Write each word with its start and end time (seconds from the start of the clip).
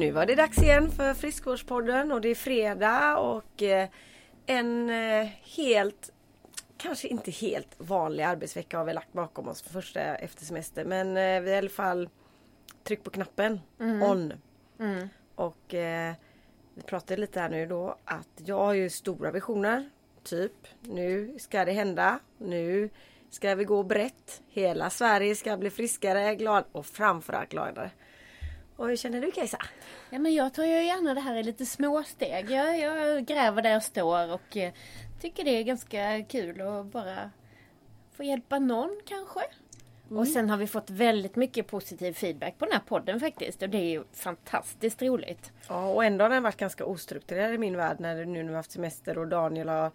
Nu 0.00 0.10
var 0.10 0.26
det 0.26 0.34
dags 0.34 0.58
igen 0.58 0.90
för 0.90 1.14
Friskvårdspodden 1.14 2.12
och 2.12 2.20
det 2.20 2.28
är 2.28 2.34
fredag 2.34 3.18
och 3.18 3.62
eh, 3.62 3.88
en 4.46 4.90
eh, 4.90 5.28
helt 5.56 6.10
Kanske 6.76 7.08
inte 7.08 7.30
helt 7.30 7.74
vanlig 7.78 8.24
arbetsvecka 8.24 8.78
har 8.78 8.84
vi 8.84 8.92
lagt 8.92 9.12
bakom 9.12 9.48
oss 9.48 9.62
för 9.62 9.70
första 9.70 10.00
efter 10.00 10.44
semester 10.44 10.84
men 10.84 11.16
eh, 11.16 11.40
vi 11.40 11.50
har 11.50 11.56
i 11.56 11.58
alla 11.58 11.68
fall 11.68 12.08
tryckt 12.84 13.04
på 13.04 13.10
knappen 13.10 13.60
on. 14.02 14.32
Och 15.34 15.74
eh, 15.74 16.14
vi 16.74 16.82
pratade 16.82 17.20
lite 17.20 17.40
här 17.40 17.48
nu 17.48 17.66
då 17.66 17.96
att 18.04 18.40
jag 18.44 18.58
har 18.58 18.74
ju 18.74 18.90
stora 18.90 19.30
visioner. 19.30 19.90
Typ 20.24 20.66
nu 20.80 21.34
ska 21.38 21.64
det 21.64 21.72
hända. 21.72 22.18
Nu 22.38 22.90
ska 23.30 23.54
vi 23.54 23.64
gå 23.64 23.82
brett. 23.82 24.42
Hela 24.48 24.90
Sverige 24.90 25.34
ska 25.34 25.56
bli 25.56 25.70
friskare, 25.70 26.34
glad 26.34 26.64
och 26.72 26.86
framförallt 26.86 27.50
gladare. 27.50 27.90
Och 28.80 28.88
hur 28.88 28.96
känner 28.96 29.20
du 29.20 29.30
Kajsa? 29.30 29.58
Ja, 30.10 30.18
men 30.18 30.34
jag 30.34 30.54
tar 30.54 30.64
ju 30.64 30.84
gärna 30.84 31.14
det 31.14 31.20
här 31.20 31.34
i 31.34 31.42
lite 31.42 31.66
småsteg. 31.66 32.50
Jag, 32.50 32.78
jag 32.78 33.24
gräver 33.24 33.62
där 33.62 33.70
jag 33.70 33.82
står 33.82 34.32
och 34.32 34.56
eh, 34.56 34.72
tycker 35.20 35.44
det 35.44 35.50
är 35.50 35.62
ganska 35.62 36.24
kul 36.28 36.60
att 36.60 36.86
bara 36.86 37.30
få 38.12 38.24
hjälpa 38.24 38.58
någon 38.58 39.00
kanske. 39.06 39.40
Och 40.08 40.28
sen 40.28 40.50
har 40.50 40.56
vi 40.56 40.66
fått 40.66 40.90
väldigt 40.90 41.36
mycket 41.36 41.66
positiv 41.66 42.12
feedback 42.12 42.58
på 42.58 42.64
den 42.64 42.72
här 42.72 42.82
podden 42.88 43.20
faktiskt. 43.20 43.62
Och 43.62 43.68
det 43.68 43.78
är 43.78 43.90
ju 43.90 44.04
fantastiskt 44.12 45.02
roligt. 45.02 45.52
Ja 45.68 45.88
och 45.88 46.04
ändå 46.04 46.24
har 46.24 46.30
den 46.30 46.42
varit 46.42 46.56
ganska 46.56 46.84
ostrukturerad 46.84 47.54
i 47.54 47.58
min 47.58 47.76
värld 47.76 47.96
när 48.00 48.16
det, 48.16 48.24
nu 48.24 48.38
när 48.38 48.42
vi 48.42 48.48
har 48.48 48.56
haft 48.56 48.72
semester 48.72 49.18
och 49.18 49.28
Daniel 49.28 49.68
har 49.68 49.90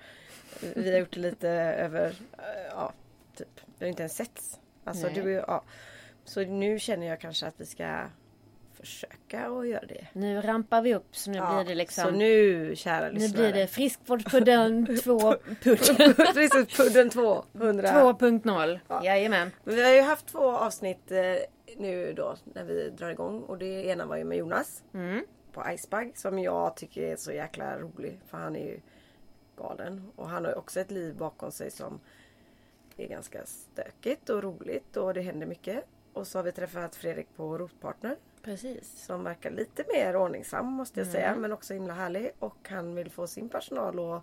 Vi 0.76 0.92
har 0.92 1.00
gjort 1.00 1.14
det 1.14 1.20
lite 1.20 1.50
över 1.80 2.06
eh, 2.38 2.72
Ja 2.72 2.94
typ 3.36 3.62
Vi 3.66 3.86
har 3.86 3.90
inte 3.90 4.04
ens 4.04 4.16
setts. 4.16 4.60
Alltså 4.84 5.08
Nej. 5.08 5.16
du 5.16 5.32
ja. 5.32 5.64
Så 6.26 6.42
nu 6.42 6.80
känner 6.80 7.08
jag 7.08 7.20
kanske 7.20 7.48
att 7.48 7.62
vi 7.62 7.66
ska 7.66 8.06
Försöka 8.86 9.48
att 9.48 9.68
göra 9.68 9.86
det. 9.86 10.08
Nu 10.14 10.42
rampar 10.42 10.82
vi 10.82 10.96
upp 10.96 11.16
så 11.16 11.32
nu 11.32 11.38
Ja, 11.38 11.56
blir 11.64 11.70
det 11.70 11.76
liksom... 11.76 12.04
Så 12.06 12.12
nu 12.12 12.76
kära 12.76 13.08
nu 13.08 13.14
lyssnare. 13.14 13.52
blir 13.52 13.62
det 13.62 13.68
Friskvårdspodden 13.68 14.88
2.0. 14.88 16.34
Precis, 16.34 16.78
Pudden 16.78 17.10
200. 17.10 17.90
2.0. 17.92 18.80
Ja. 18.88 19.06
Jajamän. 19.06 19.52
Men 19.64 19.76
Vi 19.76 19.84
har 19.84 19.92
ju 19.92 20.02
haft 20.02 20.26
två 20.28 20.52
avsnitt 20.52 21.12
eh, 21.12 21.18
nu 21.78 22.14
då 22.14 22.36
när 22.54 22.64
vi 22.64 22.90
drar 22.90 23.10
igång 23.10 23.42
och 23.42 23.58
det 23.58 23.86
ena 23.86 24.06
var 24.06 24.18
ju 24.18 24.24
med 24.24 24.38
Jonas 24.38 24.84
Mm. 24.94 25.26
på 25.52 25.64
Icebug 25.72 26.18
som 26.18 26.40
jag 26.40 26.76
tycker 26.78 27.02
är 27.02 27.16
så 27.16 27.32
jäkla 27.32 27.80
rolig 27.80 28.20
för 28.28 28.38
han 28.38 28.56
är 28.56 28.66
ju 28.66 28.80
galen 29.58 30.12
och 30.16 30.30
han 30.30 30.46
har 30.46 30.52
ju 30.52 30.58
också 30.58 30.80
ett 30.80 30.92
liv 30.92 31.16
bakom 31.16 31.52
sig 31.52 31.72
som 31.72 32.00
är 32.98 33.08
ganska 33.08 33.40
stökigt 33.46 34.30
och 34.30 34.44
roligt 34.44 34.98
och 34.98 35.14
det 35.14 35.22
händer 35.22 35.48
mycket. 35.48 35.86
Och 36.14 36.28
så 36.28 36.38
har 36.38 36.44
vi 36.44 36.52
träffat 36.52 36.96
Fredrik 36.96 37.28
på 37.36 37.58
Rotpartner 37.58 38.16
Precis. 38.46 39.06
som 39.06 39.24
verkar 39.24 39.52
lite 39.52 39.86
mer 39.94 40.16
ordningsam 40.16 40.66
måste 40.66 41.00
jag 41.00 41.08
säga 41.08 41.36
men 41.36 41.52
också 41.52 41.74
himla 41.74 41.94
härlig. 41.94 42.32
Och 42.40 42.70
han 42.70 42.96
vill 42.96 43.12
få 43.12 43.28
sin 43.28 43.50
personal 43.50 44.00
och, 44.00 44.22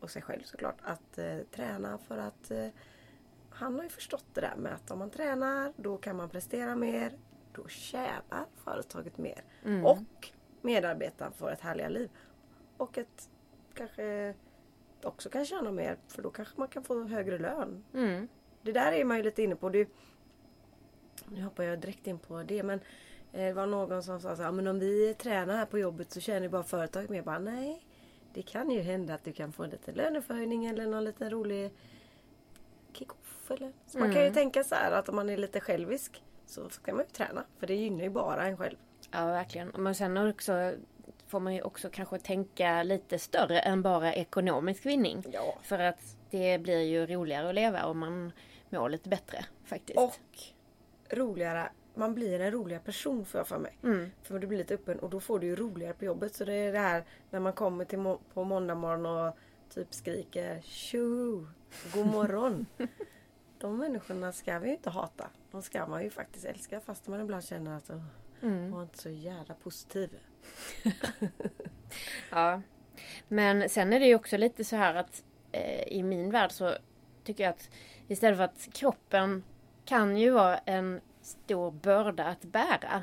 och 0.00 0.10
sig 0.10 0.22
själv 0.22 0.42
såklart 0.42 0.78
att 0.82 1.18
eh, 1.18 1.38
träna 1.50 1.98
för 1.98 2.18
att 2.18 2.50
eh, 2.50 2.66
han 3.50 3.74
har 3.74 3.82
ju 3.82 3.88
förstått 3.88 4.24
det 4.34 4.40
där 4.40 4.56
med 4.56 4.74
att 4.74 4.90
om 4.90 4.98
man 4.98 5.10
tränar 5.10 5.72
då 5.76 5.96
kan 5.96 6.16
man 6.16 6.28
prestera 6.28 6.76
mer. 6.76 7.12
Då 7.52 7.68
tjänar 7.68 8.46
företaget 8.64 9.18
mer. 9.18 9.44
Och 9.84 10.30
medarbetaren 10.60 11.32
får 11.32 11.52
ett 11.52 11.60
härligare 11.60 11.90
liv. 11.90 12.10
Och 12.76 12.98
ett 12.98 13.30
kanske 13.74 14.34
också 15.02 15.30
kan 15.30 15.44
tjäna 15.44 15.72
mer 15.72 15.98
för 16.08 16.22
då 16.22 16.30
kanske 16.30 16.54
man 16.56 16.68
kan 16.68 16.84
få 16.84 17.04
högre 17.04 17.38
lön. 17.38 17.84
Mm. 17.94 18.28
det 18.62 18.72
där 18.72 18.92
är 18.92 19.04
man 19.04 19.16
ju 19.16 19.22
lite 19.22 19.42
inne 19.42 19.56
på. 19.56 19.68
Det, 19.68 19.88
nu 21.28 21.42
hoppar 21.42 21.64
jag 21.64 21.78
direkt 21.78 22.06
in 22.06 22.18
på 22.18 22.42
det 22.42 22.62
men 22.62 22.80
eh, 23.32 23.44
det 23.46 23.52
var 23.52 23.66
någon 23.66 24.02
som 24.02 24.20
sa 24.20 24.36
så 24.36 24.42
här, 24.42 24.52
men 24.52 24.66
om 24.66 24.78
vi 24.78 25.14
tränar 25.14 25.56
här 25.56 25.66
på 25.66 25.78
jobbet 25.78 26.12
så 26.12 26.20
tjänar 26.20 26.42
ju 26.42 26.48
bara 26.48 26.62
företaget 26.62 27.10
mer. 27.10 27.16
Jag 27.16 27.24
Bara, 27.24 27.38
nej, 27.38 27.82
det 28.34 28.42
kan 28.42 28.70
ju 28.70 28.80
hända 28.80 29.14
att 29.14 29.24
du 29.24 29.32
kan 29.32 29.52
få 29.52 29.64
en 29.64 29.70
liten 29.70 29.94
löneförhöjning 29.94 30.66
eller 30.66 30.86
någon 30.86 31.04
liten 31.04 31.30
rolig 31.30 31.70
kick-off. 32.92 33.50
Eller? 33.50 33.72
Så 33.86 33.98
man 33.98 34.12
kan 34.12 34.24
ju 34.24 34.30
tänka 34.30 34.64
så 34.64 34.74
här 34.74 34.92
att 34.92 35.08
om 35.08 35.16
man 35.16 35.30
är 35.30 35.36
lite 35.36 35.60
självisk 35.60 36.22
så 36.46 36.68
ska 36.68 36.92
man 36.92 37.04
ju 37.04 37.10
träna. 37.10 37.44
För 37.58 37.66
det 37.66 37.74
gynnar 37.74 38.04
ju 38.04 38.10
bara 38.10 38.46
en 38.46 38.56
själv. 38.56 38.76
Ja, 39.10 39.26
verkligen. 39.26 39.68
Men 39.68 39.94
sen 39.94 40.16
också 40.16 40.72
får 41.26 41.40
man 41.40 41.54
ju 41.54 41.62
också 41.62 41.90
kanske 41.92 42.18
tänka 42.18 42.82
lite 42.82 43.18
större 43.18 43.60
än 43.60 43.82
bara 43.82 44.14
ekonomisk 44.14 44.86
vinning. 44.86 45.24
Ja. 45.32 45.58
För 45.62 45.78
att 45.78 46.16
det 46.30 46.58
blir 46.58 46.82
ju 46.82 47.06
roligare 47.06 47.48
att 47.48 47.54
leva 47.54 47.84
om 47.84 47.98
man 47.98 48.32
mår 48.70 48.88
lite 48.88 49.08
bättre 49.08 49.44
faktiskt. 49.64 49.98
Och 49.98 50.38
roligare. 51.14 51.68
Man 51.94 52.14
blir 52.14 52.40
en 52.40 52.50
roligare 52.50 52.82
person 52.82 53.24
får 53.24 53.38
jag 53.38 53.48
för 53.48 53.58
mig. 53.58 53.78
Mm. 53.82 54.10
För 54.22 54.38
du 54.38 54.46
blir 54.46 54.58
lite 54.58 54.74
öppen 54.74 54.98
och 54.98 55.10
då 55.10 55.20
får 55.20 55.38
du 55.38 55.46
ju 55.46 55.56
roligare 55.56 55.94
på 55.94 56.04
jobbet. 56.04 56.34
Så 56.34 56.44
det 56.44 56.52
är 56.54 56.72
det 56.72 56.78
här 56.78 57.04
när 57.30 57.40
man 57.40 57.52
kommer 57.52 57.84
till 57.84 57.98
må- 57.98 58.20
på 58.34 58.44
måndag 58.44 58.74
morgon 58.74 59.06
och 59.06 59.36
typ 59.74 59.94
skriker 59.94 60.60
tjo, 60.60 61.46
god 61.94 62.06
morgon. 62.06 62.66
De 63.58 63.76
människorna 63.76 64.32
ska 64.32 64.58
vi 64.58 64.68
ju 64.68 64.74
inte 64.74 64.90
hata. 64.90 65.30
De 65.50 65.62
ska 65.62 65.86
man 65.86 66.02
ju 66.02 66.10
faktiskt 66.10 66.44
älska 66.44 66.80
fast 66.80 67.08
man 67.08 67.20
ibland 67.20 67.44
känner 67.44 67.76
att 67.76 67.90
Mm. 68.42 68.70
var 68.70 68.82
inte 68.82 68.98
så 68.98 69.10
jävla 69.10 69.54
positiv. 69.54 70.10
Ja. 72.30 72.62
Men 73.28 73.68
sen 73.68 73.92
är 73.92 74.00
det 74.00 74.06
ju 74.06 74.14
också 74.14 74.36
lite 74.36 74.64
så 74.64 74.76
här 74.76 74.94
att 74.94 75.24
eh, 75.52 75.82
i 75.88 76.02
min 76.02 76.30
värld 76.30 76.52
så 76.52 76.74
tycker 77.24 77.44
jag 77.44 77.50
att 77.50 77.70
istället 78.08 78.36
för 78.36 78.44
att 78.44 78.68
kroppen 78.72 79.44
kan 79.84 80.16
ju 80.16 80.30
vara 80.30 80.58
en 80.58 81.00
stor 81.22 81.70
börda 81.70 82.24
att 82.24 82.42
bära. 82.42 83.02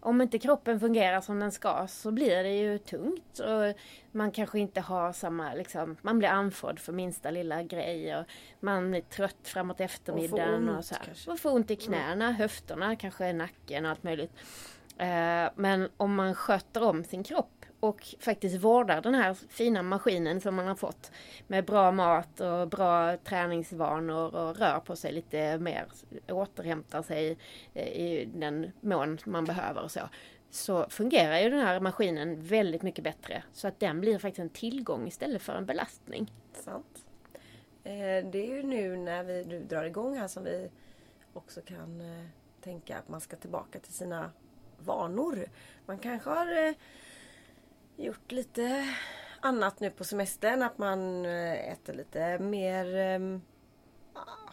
Om 0.00 0.20
inte 0.22 0.38
kroppen 0.38 0.80
fungerar 0.80 1.20
som 1.20 1.40
den 1.40 1.52
ska 1.52 1.86
så 1.88 2.10
blir 2.10 2.42
det 2.42 2.56
ju 2.56 2.78
tungt 2.78 3.38
och 3.38 3.80
man 4.12 4.30
kanske 4.30 4.58
inte 4.58 4.80
har 4.80 5.12
samma, 5.12 5.54
liksom, 5.54 5.96
man 6.02 6.18
blir 6.18 6.28
andfådd 6.28 6.78
för 6.78 6.92
minsta 6.92 7.30
lilla 7.30 7.62
grej 7.62 8.16
och 8.16 8.24
man 8.60 8.94
är 8.94 9.00
trött 9.00 9.36
framåt 9.42 9.80
eftermiddagen 9.80 10.68
och, 10.68 10.76
ont 10.76 10.86
så 10.86 10.94
här. 10.94 11.02
kanske. 11.04 11.30
Och 11.30 11.38
får 11.38 11.50
ont 11.54 11.70
i 11.70 11.76
knäna, 11.76 12.32
höfterna, 12.32 12.96
kanske 12.96 13.32
nacken 13.32 13.84
och 13.84 13.90
allt 13.90 14.02
möjligt. 14.02 14.32
Eh, 14.98 15.50
Men 15.56 15.88
om 15.96 16.14
man 16.14 16.34
sköter 16.34 16.82
om 16.82 17.04
sin 17.04 17.22
kropp 17.24 17.55
och 17.86 18.14
faktiskt 18.20 18.64
vårdar 18.64 19.00
den 19.02 19.14
här 19.14 19.34
fina 19.34 19.82
maskinen 19.82 20.40
som 20.40 20.54
man 20.54 20.66
har 20.66 20.74
fått 20.74 21.10
med 21.46 21.64
bra 21.64 21.92
mat 21.92 22.40
och 22.40 22.68
bra 22.68 23.16
träningsvanor 23.16 24.34
och 24.34 24.56
rör 24.56 24.80
på 24.80 24.96
sig 24.96 25.12
lite 25.12 25.58
mer, 25.58 25.86
återhämtar 26.28 27.02
sig 27.02 27.38
eh, 27.74 27.88
i 27.88 28.28
den 28.34 28.72
mån 28.80 29.18
man 29.24 29.44
behöver 29.44 29.82
och 29.82 29.90
så. 29.90 30.00
Så 30.50 30.86
fungerar 30.90 31.38
ju 31.38 31.50
den 31.50 31.60
här 31.60 31.80
maskinen 31.80 32.42
väldigt 32.42 32.82
mycket 32.82 33.04
bättre. 33.04 33.42
Så 33.52 33.68
att 33.68 33.80
den 33.80 34.00
blir 34.00 34.18
faktiskt 34.18 34.38
en 34.38 34.50
tillgång 34.50 35.06
istället 35.06 35.42
för 35.42 35.54
en 35.54 35.66
belastning. 35.66 36.32
Sant. 36.52 37.04
Eh, 37.84 38.26
det 38.30 38.38
är 38.38 38.56
ju 38.56 38.62
nu 38.62 38.96
när 38.96 39.24
vi 39.24 39.44
nu 39.44 39.62
drar 39.62 39.84
igång 39.84 40.18
här 40.18 40.28
som 40.28 40.44
vi 40.44 40.70
också 41.32 41.60
kan 41.60 42.00
eh, 42.00 42.26
tänka 42.60 42.98
att 42.98 43.08
man 43.08 43.20
ska 43.20 43.36
tillbaka 43.36 43.78
till 43.78 43.92
sina 43.92 44.30
vanor. 44.78 45.46
Man 45.86 45.98
kanske 45.98 46.30
har 46.30 46.74
gjort 47.96 48.32
lite 48.32 48.94
annat 49.40 49.80
nu 49.80 49.90
på 49.90 50.04
semestern. 50.04 50.62
Att 50.62 50.78
man 50.78 51.26
eh, 51.26 51.72
äter 51.72 51.94
lite 51.94 52.38
mer 52.38 52.96
ehm, 52.96 53.42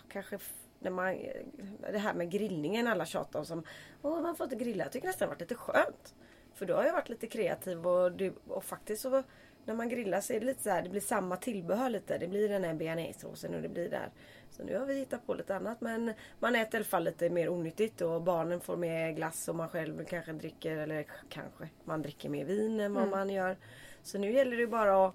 kanske 0.09 0.39
när 0.79 0.91
man, 0.91 1.07
eh, 1.09 1.45
det 1.91 1.97
här 1.97 2.13
med 2.13 2.31
grillningen 2.31 2.87
alla 2.87 3.05
tjatar 3.05 3.39
om 3.39 3.45
som 3.45 3.63
Åh 4.01 4.21
man 4.21 4.35
får 4.35 4.43
inte 4.43 4.55
grilla. 4.55 4.83
Jag 4.83 4.91
tycker 4.91 5.07
nästan 5.07 5.25
det 5.25 5.29
har 5.29 5.35
varit 5.35 5.41
lite 5.41 5.55
skönt. 5.55 6.15
För 6.53 6.65
då 6.65 6.75
har 6.75 6.83
jag 6.83 6.93
varit 6.93 7.09
lite 7.09 7.27
kreativ 7.27 7.87
och, 7.87 8.21
och 8.47 8.63
faktiskt 8.63 9.01
så 9.01 9.23
när 9.65 9.74
man 9.74 9.89
grillar 9.89 10.21
så 10.21 10.33
är 10.33 10.39
det 10.39 10.45
lite 10.45 10.63
så 10.63 10.69
här, 10.69 10.81
det 10.81 10.89
blir 10.89 11.01
samma 11.01 11.38
tillbehör 11.38 11.89
lite. 11.89 12.18
Det 12.18 12.27
blir 12.27 12.50
den 12.50 12.63
här 12.63 12.74
bearnaisesåsen 12.74 13.56
och 13.56 13.62
det 13.62 13.69
blir 13.69 13.89
där. 13.89 14.10
Så 14.51 14.63
nu 14.63 14.77
har 14.77 14.86
vi 14.86 14.94
hittat 14.94 15.25
på 15.25 15.33
lite 15.33 15.56
annat 15.56 15.81
men 15.81 16.13
man 16.39 16.56
äter 16.56 16.74
i 16.74 16.77
alla 16.77 16.86
fall 16.86 17.04
lite 17.04 17.30
mer 17.30 17.50
onyttigt 17.50 18.01
och 18.01 18.21
barnen 18.21 18.62
får 18.62 18.77
med 18.77 19.15
glass 19.15 19.48
och 19.48 19.56
man 19.56 19.69
själv 19.69 20.06
kanske 20.06 20.31
dricker 20.33 20.77
eller 20.77 21.06
kanske 21.30 21.69
man 21.83 22.01
dricker 22.01 22.30
mer 22.30 22.45
vin 22.45 22.80
än 22.80 22.94
vad 22.94 23.07
man 23.07 23.30
gör. 23.30 23.57
Så 24.04 24.18
nu 24.18 24.31
gäller 24.31 24.57
det 24.57 24.68
bara 24.68 25.07
att 25.07 25.13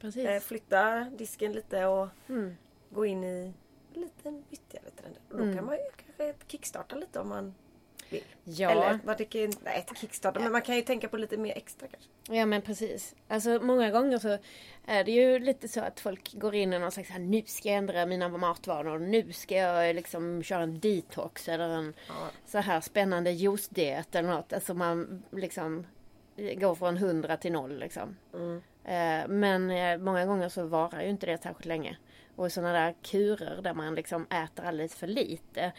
Precis. 0.00 0.26
eh, 0.26 0.40
flytta 0.40 1.00
disken 1.04 1.52
lite 1.52 1.86
och 1.86 2.08
Mm. 2.28 2.56
gå 2.90 3.06
in 3.06 3.24
i 3.24 3.52
en 3.94 4.00
liten 4.00 4.44
nyttigare 4.50 4.90
trend. 4.90 5.14
Och 5.30 5.38
då 5.38 5.54
kan 5.56 5.64
man 5.66 5.74
ju 5.74 5.82
kanske 6.06 6.34
kickstarta 6.46 6.96
lite 6.96 7.20
om 7.20 7.28
man. 7.28 7.54
Ja. 8.44 8.70
Eller 8.70 8.98
man 9.04 9.16
tycker, 9.16 9.50
nej 9.64 9.78
inte 9.88 10.00
kickstarta 10.00 10.40
men 10.40 10.52
man 10.52 10.62
kan 10.62 10.76
ju 10.76 10.82
tänka 10.82 11.08
på 11.08 11.16
lite 11.16 11.36
mer 11.36 11.52
extra 11.56 11.88
kanske. 11.88 12.10
Ja 12.38 12.46
men 12.46 12.62
precis. 12.62 13.14
Alltså 13.28 13.58
många 13.62 13.90
gånger 13.90 14.18
så 14.18 14.38
är 14.86 15.04
det 15.04 15.10
ju 15.12 15.38
lite 15.38 15.68
så 15.68 15.80
att 15.80 16.00
folk 16.00 16.32
går 16.32 16.54
in 16.54 16.72
i 16.72 16.78
någon 16.78 16.92
slags 16.92 17.10
här, 17.10 17.18
nu 17.18 17.42
ska 17.46 17.68
jag 17.68 17.78
ändra 17.78 18.06
mina 18.06 18.28
matvanor. 18.28 18.98
Nu 18.98 19.32
ska 19.32 19.54
jag 19.56 19.96
liksom 19.96 20.42
köra 20.42 20.62
en 20.62 20.80
detox 20.80 21.48
eller 21.48 21.68
en 21.68 21.94
Ja. 22.08 22.14
så 22.46 22.58
här 22.58 22.80
spännande 22.80 23.30
juicediet 23.30 24.14
eller 24.14 24.28
något. 24.28 24.52
Alltså 24.52 24.74
man 24.74 25.22
liksom 25.32 25.86
går 26.36 26.74
från 26.74 26.96
100 26.96 27.36
till 27.36 27.52
noll 27.52 27.78
liksom. 27.78 28.16
Mm. 28.34 28.62
Eh, 28.84 29.28
Men 29.28 29.70
eh, 29.70 29.98
många 29.98 30.26
gånger 30.26 30.48
så 30.48 30.64
varar 30.66 31.02
ju 31.02 31.08
inte 31.10 31.26
det 31.26 31.42
särskilt 31.42 31.64
länge. 31.66 31.96
Och 32.36 32.52
sådana 32.52 32.72
där 32.72 32.94
kurer 33.02 33.62
där 33.62 33.74
man 33.74 33.94
liksom 33.94 34.26
äter 34.30 34.64
alldeles 34.64 34.94
för 34.94 35.06
lite. 35.06 35.72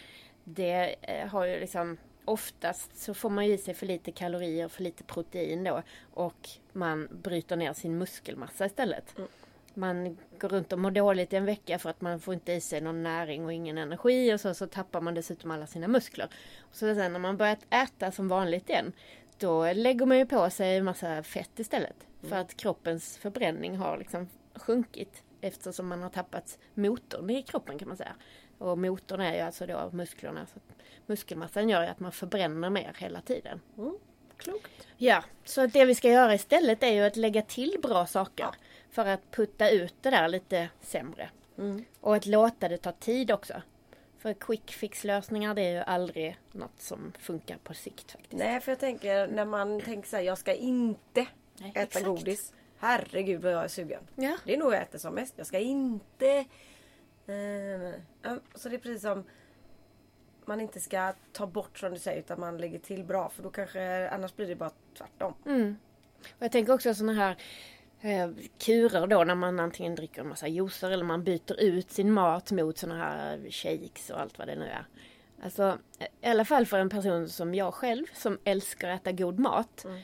Det 0.44 0.96
eh, 1.02 1.28
har 1.28 1.46
ju 1.46 1.60
liksom 1.60 1.98
oftast 2.32 2.98
så 2.98 3.14
får 3.14 3.30
man 3.30 3.44
i 3.44 3.58
sig 3.58 3.74
för 3.74 3.86
lite 3.86 4.12
kalorier, 4.12 4.68
för 4.68 4.84
lite 4.84 5.04
protein 5.04 5.64
då 5.64 5.84
och 6.14 6.50
man 6.74 7.08
bryter 7.12 7.56
ner 7.56 7.74
sin 7.74 7.98
muskelmassa 7.98 8.66
istället. 8.66 9.18
Mm. 9.18 9.30
Man 9.74 10.18
går 10.40 10.50
runt 10.50 10.74
och 10.74 10.80
mår 10.80 10.92
dåligt 10.92 11.34
i 11.34 11.36
en 11.36 11.46
vecka 11.46 11.80
för 11.80 11.90
att 11.90 12.02
man 12.02 12.20
får 12.20 12.34
inte 12.34 12.54
i 12.54 12.62
sig 12.62 12.82
någon 12.82 13.04
näring 13.04 13.46
och 13.46 13.54
ingen 13.54 13.78
energi 13.78 14.34
och 14.34 14.42
så, 14.42 14.54
så 14.54 14.68
tappar 14.68 15.02
man 15.02 15.14
dessutom 15.14 15.52
alla 15.52 15.68
sina 15.68 15.88
muskler. 15.88 16.30
Och 16.60 16.76
så 16.76 16.96
sen 16.96 17.14
när 17.14 17.20
man 17.20 17.38
börjat 17.38 17.66
äta 17.70 18.12
som 18.12 18.28
vanligt 18.28 18.70
igen 18.70 18.94
då 19.38 19.74
lägger 19.74 20.06
man 20.06 20.18
ju 20.18 20.26
på 20.26 20.50
sig 20.50 20.78
en 20.78 20.86
massa 20.86 21.24
fett 21.24 21.60
istället. 21.60 21.96
För 22.22 22.28
Mm. 22.28 22.42
att 22.42 22.58
kroppens 22.58 23.18
förbränning 23.18 23.78
har 23.78 23.98
liksom 23.98 24.30
sjunkit 24.56 25.24
eftersom 25.42 25.88
man 25.88 26.02
har 26.04 26.10
tappat 26.10 26.60
motorn 26.74 27.30
i 27.30 27.42
kroppen 27.44 27.80
kan 27.80 27.88
man 27.88 27.98
säga. 27.98 28.16
Och 28.62 28.78
motorn 28.78 29.22
är 29.22 29.34
ju 29.34 29.40
alltså 29.40 29.66
då 29.66 29.90
musklerna. 29.94 30.46
Så 30.46 30.60
muskelmassan 31.06 31.70
gör 31.70 31.84
ju 31.84 31.88
att 31.88 32.00
man 32.00 32.12
förbränner 32.12 32.70
mer 32.70 32.96
hela 32.98 33.22
tiden. 33.22 33.62
Mm. 33.78 33.98
Klokt. 34.38 34.88
Ja, 34.98 35.24
så 35.46 35.68
det 35.68 35.86
vi 35.86 35.96
ska 35.96 36.10
göra 36.10 36.34
istället 36.34 36.84
är 36.84 36.92
ju 36.92 37.02
att 37.02 37.16
lägga 37.16 37.42
till 37.42 37.78
bra 37.82 38.06
saker. 38.06 38.48
För 38.92 39.06
att 39.06 39.32
putta 39.32 39.70
ut 39.70 39.96
det 40.02 40.10
där 40.10 40.28
lite 40.28 40.70
sämre. 40.82 41.30
Mm. 41.58 41.86
Och 42.02 42.16
att 42.16 42.26
låta 42.26 42.70
det 42.70 42.78
ta 42.78 42.92
tid 42.92 43.32
också. 43.32 43.62
För 44.18 44.34
quick 44.34 44.72
fix 44.72 45.04
lösningar 45.04 45.54
det 45.54 45.62
är 45.62 45.72
ju 45.72 45.84
aldrig 45.84 46.38
något 46.52 46.82
som 46.82 47.14
funkar 47.20 47.58
på 47.64 47.74
sikt 47.74 48.12
faktiskt. 48.12 48.34
Nej, 48.34 48.62
för 48.62 48.72
jag 48.72 48.80
tänker 48.80 49.28
när 49.28 49.46
man 49.46 49.82
tänker 49.82 50.10
så 50.10 50.16
här, 50.16 50.24
jag 50.24 50.38
ska 50.38 50.54
inte 50.54 51.26
Nej, 51.58 51.70
äta 51.70 51.82
exakt. 51.82 52.06
godis. 52.06 52.54
Herregud 52.78 53.42
vad 53.42 53.54
jag 53.54 53.64
är 53.64 53.68
sugen. 53.68 54.08
Ja. 54.16 54.38
Det 54.46 54.54
är 54.54 54.58
nog 54.58 54.74
jag 54.74 54.82
äter 54.82 55.00
som 55.00 55.16
mest. 55.16 55.34
Jag 55.38 55.48
ska 55.48 55.60
inte... 55.60 56.46
Eh, 57.32 58.34
så 58.56 58.70
det 58.70 58.76
är 58.76 58.80
precis 58.80 59.02
som 59.02 59.24
man 60.46 60.62
inte 60.62 60.80
ska 60.80 61.14
ta 61.32 61.48
bort 61.48 61.80
som 61.80 61.92
du 61.94 62.00
säger 62.00 62.20
utan 62.20 62.40
man 62.40 62.58
lägger 62.58 62.80
till 62.80 63.04
bra 63.04 63.30
för 63.30 63.44
då 63.44 63.50
kanske 63.50 64.10
annars 64.10 64.36
blir 64.36 64.48
det 64.48 64.56
bara 64.56 64.72
tvärtom. 64.98 65.34
Mm. 65.46 65.78
Och 66.30 66.44
jag 66.44 66.52
tänker 66.52 66.74
också 66.74 66.94
sådana 66.94 67.14
här 67.14 67.38
eh, 68.02 68.30
kurer 68.58 69.08
då 69.08 69.24
när 69.24 69.36
man 69.36 69.60
antingen 69.60 69.96
dricker 69.96 70.22
en 70.22 70.28
massa 70.28 70.48
juicer 70.48 70.92
eller 70.92 71.06
man 71.06 71.24
byter 71.24 71.60
ut 71.60 71.92
sin 71.92 72.12
mat 72.12 72.52
mot 72.52 72.78
sådana 72.78 73.00
här 73.04 73.50
shakes 73.50 74.10
och 74.10 74.20
allt 74.20 74.40
vad 74.40 74.48
det 74.48 74.56
nu 74.56 74.66
är. 74.66 74.86
Alltså 75.44 75.78
i 76.22 76.28
alla 76.28 76.46
fall 76.46 76.66
för 76.66 76.80
en 76.80 76.90
person 76.90 77.30
som 77.30 77.56
jag 77.56 77.74
själv 77.74 78.06
som 78.14 78.38
älskar 78.44 78.90
att 78.90 79.02
äta 79.02 79.12
god 79.12 79.40
mat. 79.40 79.86
Mm. 79.86 80.00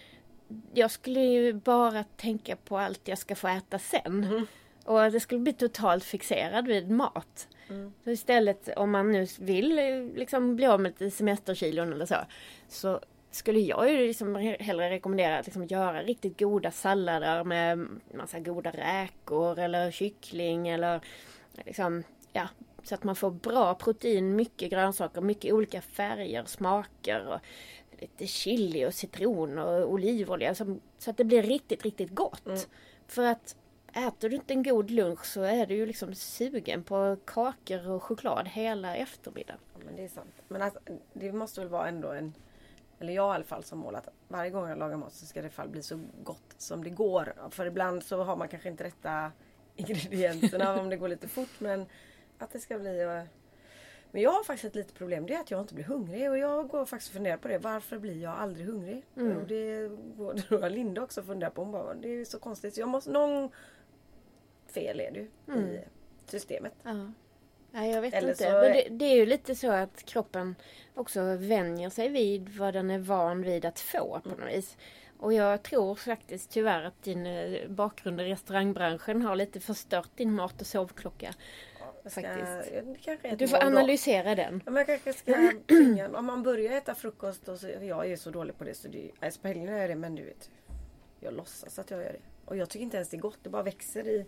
Jag 0.73 0.91
skulle 0.91 1.19
ju 1.19 1.53
bara 1.53 2.03
tänka 2.03 2.56
på 2.56 2.77
allt 2.77 3.07
jag 3.07 3.18
ska 3.18 3.35
få 3.35 3.47
äta 3.47 3.80
sen. 3.80 4.47
Och 4.87 5.11
det 5.11 5.19
skulle 5.19 5.41
bli 5.41 5.53
totalt 5.53 6.03
fixerad 6.03 6.67
vid 6.67 6.89
mat. 6.89 7.47
Mm. 7.69 7.93
Så 8.03 8.09
istället 8.09 8.69
om 8.77 8.91
man 8.91 9.11
nu 9.11 9.27
vill 9.39 9.79
eh, 9.79 10.15
liksom 10.15 10.55
bli 10.55 10.65
av 10.65 10.79
med 10.79 10.89
lite 10.91 11.15
semesterkilon 11.15 11.93
eller 11.93 12.05
så. 12.05 12.15
Så 12.67 12.99
skulle 13.31 13.59
jag 13.59 13.91
ju 13.91 14.07
liksom 14.07 14.37
he- 14.37 14.61
hellre 14.61 14.89
rekommendera 14.89 15.39
att 15.39 15.45
liksom 15.45 15.65
göra 15.65 16.03
riktigt 16.03 16.39
goda 16.39 16.71
sallader 16.71 17.43
med 17.43 17.87
massa 18.13 18.39
goda 18.39 18.71
räkor 18.71 19.59
eller 19.59 19.91
kyckling 19.91 20.67
eller 20.67 21.01
liksom, 21.65 22.03
ja, 22.33 22.47
så 22.83 22.95
att 22.95 23.03
man 23.03 23.15
får 23.15 23.31
bra 23.31 23.75
protein, 23.75 24.35
mycket 24.35 24.71
grönsaker, 24.71 25.21
mycket 25.21 25.53
olika 25.53 25.81
färger, 25.81 26.43
smaker 26.45 27.27
och 27.27 27.39
lite 28.01 28.27
chili 28.27 28.85
och 28.85 28.93
citron 28.93 29.57
och 29.57 29.91
olivolja 29.91 30.55
så, 30.55 30.77
så 30.97 31.09
att 31.09 31.17
det 31.17 31.23
blir 31.23 31.43
riktigt, 31.43 31.83
riktigt 31.83 32.15
gott. 32.15 32.45
Mm. 32.45 32.59
För 33.07 33.23
att 33.23 33.55
äter 33.97 34.29
du 34.29 34.35
inte 34.35 34.53
en 34.53 34.63
god 34.63 34.89
lunch 34.91 35.25
så 35.25 35.41
är 35.41 35.65
du 35.65 35.75
ju 35.75 35.85
liksom 35.85 36.13
sugen 36.15 36.83
på 36.83 37.17
kakor 37.25 37.89
och 37.89 38.03
choklad 38.03 38.47
hela 38.47 38.95
eftermiddagen. 38.95 39.59
Ja, 39.73 39.79
men 39.85 39.95
det 39.95 40.03
är 40.03 40.07
sant. 40.07 40.33
Men 40.47 40.61
alltså, 40.61 40.79
det 41.13 41.31
måste 41.31 41.59
väl 41.59 41.69
vara 41.69 41.88
ändå 41.88 42.07
en... 42.11 42.33
Eller 42.99 43.13
jag 43.13 43.33
i 43.33 43.35
alla 43.35 43.44
fall 43.44 43.63
som 43.63 43.79
mål 43.79 43.95
att 43.95 44.09
varje 44.27 44.49
gång 44.51 44.69
jag 44.69 44.77
lagar 44.77 44.97
mat 44.97 45.13
så 45.13 45.25
ska 45.25 45.39
det 45.39 45.44
i 45.44 45.45
alla 45.45 45.51
fall 45.51 45.69
bli 45.69 45.83
så 45.83 45.99
gott 46.23 46.55
som 46.57 46.83
det 46.83 46.89
går. 46.89 47.33
För 47.49 47.65
ibland 47.65 48.03
så 48.03 48.23
har 48.23 48.35
man 48.35 48.47
kanske 48.47 48.69
inte 48.69 48.83
rätta 48.83 49.31
ingredienserna 49.75 50.79
om 50.81 50.89
det 50.89 50.97
går 50.97 51.07
lite 51.07 51.27
fort. 51.27 51.59
Men 51.59 51.85
att 52.38 52.51
det 52.51 52.59
ska 52.59 52.79
bli... 52.79 53.01
eh, 53.01 53.21
Men 54.11 54.21
jag 54.21 54.31
har 54.31 54.44
faktiskt 54.44 54.65
ett 54.65 54.75
litet 54.75 54.94
problem. 54.94 55.25
Det 55.25 55.33
är 55.33 55.39
att 55.39 55.51
jag 55.51 55.61
inte 55.61 55.73
blir 55.73 55.85
hungrig. 55.85 56.29
Och 56.29 56.38
jag 56.38 56.67
går 56.67 56.85
faktiskt 56.85 57.09
och 57.11 57.13
funderar 57.15 57.38
på 57.38 57.47
det. 57.47 57.57
Varför 57.57 57.97
blir 57.99 58.23
jag 58.23 58.33
aldrig 58.33 58.65
hungrig? 58.67 59.05
Mm. 59.17 59.38
Och 59.38 59.47
det 59.47 59.88
går 60.17 60.69
Linda 60.69 61.01
också 61.01 61.23
funderar 61.23 61.49
på. 61.51 61.61
Hon 61.61 61.71
bara, 61.71 61.94
det 61.94 62.09
är 62.09 62.25
så 62.25 62.39
konstigt. 62.39 62.73
Så 62.75 62.81
jag 62.81 62.89
måste... 62.89 63.11
Någon 63.11 63.49
fel 64.71 64.99
är 64.99 65.11
det 65.11 65.19
ju 65.19 65.27
Mm. 65.47 65.69
i 65.75 65.79
systemet. 66.25 66.73
Ja. 66.83 67.11
Nej, 67.71 67.91
jag 67.91 68.01
vet 68.01 68.13
Eller 68.13 68.29
inte. 68.29 68.43
så- 68.43 68.49
Men 68.51 68.61
det, 68.73 68.87
det 68.89 69.05
är 69.05 69.15
ju 69.15 69.25
lite 69.25 69.55
så 69.55 69.71
att 69.71 70.03
kroppen 70.05 70.55
också 70.95 71.21
vänjer 71.35 71.89
sig 71.89 72.09
vid 72.09 72.49
vad 72.49 72.73
den 72.73 72.89
är 72.89 72.99
van 72.99 73.41
vid 73.41 73.65
att 73.65 73.79
få 73.79 74.19
på 74.23 74.29
något 74.29 74.49
vis. 74.53 74.77
Och 75.19 75.33
jag 75.33 75.63
tror 75.63 75.95
faktiskt 75.95 76.49
tyvärr 76.51 76.83
att 76.83 77.03
din 77.03 77.25
eh, 77.25 77.67
bakgrund 77.69 78.21
i 78.21 78.23
restaurangbranschen 78.23 79.21
har 79.21 79.35
lite 79.35 79.59
förstört 79.59 80.09
din 80.15 80.33
mat 80.33 80.61
och 80.61 80.67
sovklocka. 80.67 81.33
Ska, 82.05 82.21
ja, 82.21 83.35
Du 83.37 83.47
får 83.47 83.63
analysera 83.63 84.35
den. 84.35 84.61
Ja, 84.65 84.83
kanske 84.85 85.13
ska 85.13 85.51
om 86.17 86.25
man 86.25 86.43
börjar 86.43 86.71
äta 86.77 86.95
frukost 86.95 87.47
och 87.47 87.59
så, 87.59 87.69
jag 87.81 88.11
är 88.11 88.15
så 88.15 88.29
dålig 88.29 88.57
på 88.57 88.63
det 88.63 88.73
så 88.73 88.87
det, 88.87 89.11
alltså 89.19 89.41
på 89.41 89.47
helgerna 89.47 89.71
gör 89.71 89.79
jag 89.79 89.89
det 89.89 89.95
men 89.95 90.15
du 90.15 90.23
vet. 90.23 90.49
Jag 91.19 91.33
låtsas 91.33 91.79
att 91.79 91.91
jag 91.91 92.03
gör 92.03 92.13
det. 92.13 92.19
Och 92.45 92.57
jag 92.57 92.69
tycker 92.69 92.83
inte 92.83 92.97
ens 92.97 93.09
det 93.09 93.17
är 93.17 93.21
gott, 93.21 93.39
det 93.43 93.49
bara 93.49 93.63
växer 93.63 94.07
i. 94.07 94.25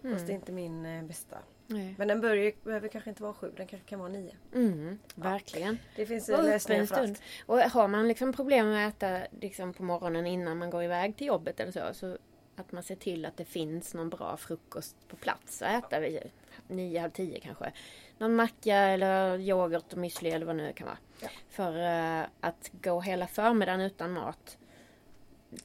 Frukost 0.00 0.22
Mm. 0.22 0.30
är 0.30 0.34
inte 0.34 0.52
min 0.52 0.86
eh, 0.86 1.02
bästa. 1.04 1.38
Nej. 1.66 1.94
Men 1.98 2.08
den 2.08 2.20
börjar, 2.20 2.52
behöver 2.64 2.88
kanske 2.88 3.10
inte 3.10 3.22
vara 3.22 3.34
sju, 3.34 3.52
den 3.56 3.66
kanske 3.66 3.88
kan 3.88 3.98
vara 3.98 4.08
nio. 4.08 4.36
Mm, 4.54 4.98
verkligen. 5.14 5.78
Det 5.96 6.06
finns 6.06 6.28
Var 6.28 6.42
lösningar 6.42 6.80
en 6.80 6.86
för 6.86 6.96
allt. 6.96 7.22
Och 7.46 7.58
har 7.58 7.88
man 7.88 8.08
liksom 8.08 8.32
problem 8.32 8.68
med 8.68 8.88
att 8.88 9.02
äta 9.02 9.26
liksom 9.40 9.72
på 9.72 9.82
morgonen 9.82 10.26
innan 10.26 10.58
man 10.58 10.70
går 10.70 10.82
iväg 10.82 11.16
till 11.16 11.26
jobbet 11.26 11.60
eller 11.60 11.72
så, 11.72 11.94
så 11.94 12.18
att 12.56 12.72
man 12.72 12.82
ser 12.82 12.96
till 12.96 13.26
att 13.26 13.36
det 13.36 13.44
finns 13.44 13.94
någon 13.94 14.08
bra 14.10 14.36
frukost 14.36 14.96
på 15.08 15.16
plats 15.16 15.62
att 15.62 15.84
äta 15.84 16.00
vid 16.00 16.20
nio, 16.68 17.00
halv 17.00 17.10
tio 17.10 17.40
kanske. 17.40 17.72
Någon 18.18 18.34
macka 18.34 18.76
eller 18.76 19.38
yoghurt 19.38 19.92
och 19.92 19.98
müsli 19.98 20.34
eller 20.34 20.46
vad 20.46 20.56
det 20.56 20.62
nu 20.62 20.72
kan 20.72 20.86
vara. 20.86 20.98
Ja. 21.22 21.28
För 21.48 21.76
eh, 22.20 22.26
att 22.40 22.70
gå 22.82 23.00
hela 23.00 23.26
förmiddagen 23.26 23.80
utan 23.80 24.12
mat 24.12 24.58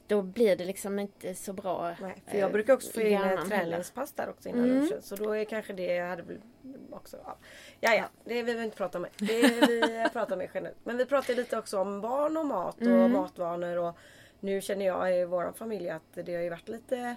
då 0.06 0.22
blir 0.22 0.56
det 0.56 0.64
liksom 0.64 0.98
inte 0.98 1.34
så 1.34 1.52
bra. 1.52 1.94
Nej, 2.00 2.22
för 2.26 2.38
jag 2.38 2.52
brukar 2.52 2.74
också 2.74 2.92
få 2.92 3.00
in 3.00 3.16
ett 3.16 3.22
heller. 3.22 3.44
träningspass 3.44 4.12
där 4.12 4.28
också 4.30 4.48
innan 4.48 4.64
Mm. 4.64 4.78
lunchen. 4.80 5.02
Så 5.02 5.16
då 5.16 5.30
är 5.36 5.44
kanske 5.44 5.72
det 5.72 5.94
jag 5.94 6.06
hade 6.08 6.24
också. 6.90 7.16
Ja, 7.24 7.36
ja, 7.80 7.94
ja 7.94 8.04
det 8.24 8.42
vill 8.42 8.56
vi 8.56 8.64
inte 8.64 8.76
prata 8.76 8.98
om. 8.98 9.06
Det 9.18 9.42
vi 9.42 10.04
pratar 10.12 10.36
med 10.36 10.48
generellt. 10.54 10.78
Men 10.84 10.96
vi 10.96 11.06
pratar 11.06 11.34
lite 11.34 11.58
också 11.58 11.78
om 11.78 12.00
barn 12.00 12.36
och 12.36 12.46
mat 12.46 12.76
och 12.76 12.82
Mm. 12.86 13.12
matvanor. 13.12 13.78
Och 13.78 13.96
nu 14.40 14.60
känner 14.60 14.86
jag 14.86 15.18
i 15.20 15.24
vår 15.24 15.52
familj 15.52 15.90
att 15.90 16.02
det 16.14 16.34
har 16.34 16.42
ju 16.42 16.50
varit 16.50 16.68
lite 16.68 17.16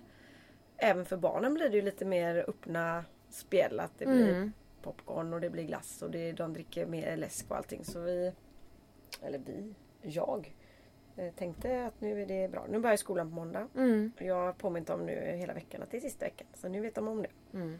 Även 0.78 1.06
för 1.06 1.18
barnen 1.18 1.54
blir 1.54 1.70
det 1.70 1.76
ju 1.76 1.82
lite 1.82 2.06
mer 2.06 2.46
öppna 2.50 3.06
spel. 3.30 3.80
Att 3.80 3.92
det 3.98 4.06
blir 4.06 4.30
Mm. 4.30 4.54
popcorn 4.82 5.34
och 5.34 5.42
det 5.42 5.50
blir 5.50 5.64
glass 5.64 6.02
och 6.02 6.12
det, 6.12 6.32
de 6.32 6.54
dricker 6.54 6.86
mer 6.86 7.18
läsk 7.18 7.46
och 7.52 7.58
allting. 7.58 7.86
Så 7.86 8.00
vi, 8.00 8.32
eller 9.22 9.40
vi, 9.46 9.74
jag 10.02 10.40
eh, 10.48 10.55
tänkte 11.36 11.86
att 11.86 12.02
nu 12.02 12.22
är 12.22 12.26
det 12.26 12.52
bra. 12.52 12.66
Nu 12.70 12.80
börjar 12.80 12.98
skolan 12.98 13.30
på 13.30 13.36
måndag. 13.36 13.68
Mm. 13.76 14.12
Jag 14.18 14.36
har 14.36 14.54
påmint 14.54 14.90
om 14.90 15.06
nu 15.06 15.36
hela 15.38 15.54
veckan 15.54 15.84
att 15.84 15.92
det 15.92 15.98
är 15.98 16.02
sista 16.02 16.26
veckan. 16.26 16.48
Så 16.54 16.68
nu 16.68 16.82
vet 16.82 16.96
de 16.96 17.08
om 17.08 17.22
det. 17.22 17.58
Mm. 17.58 17.80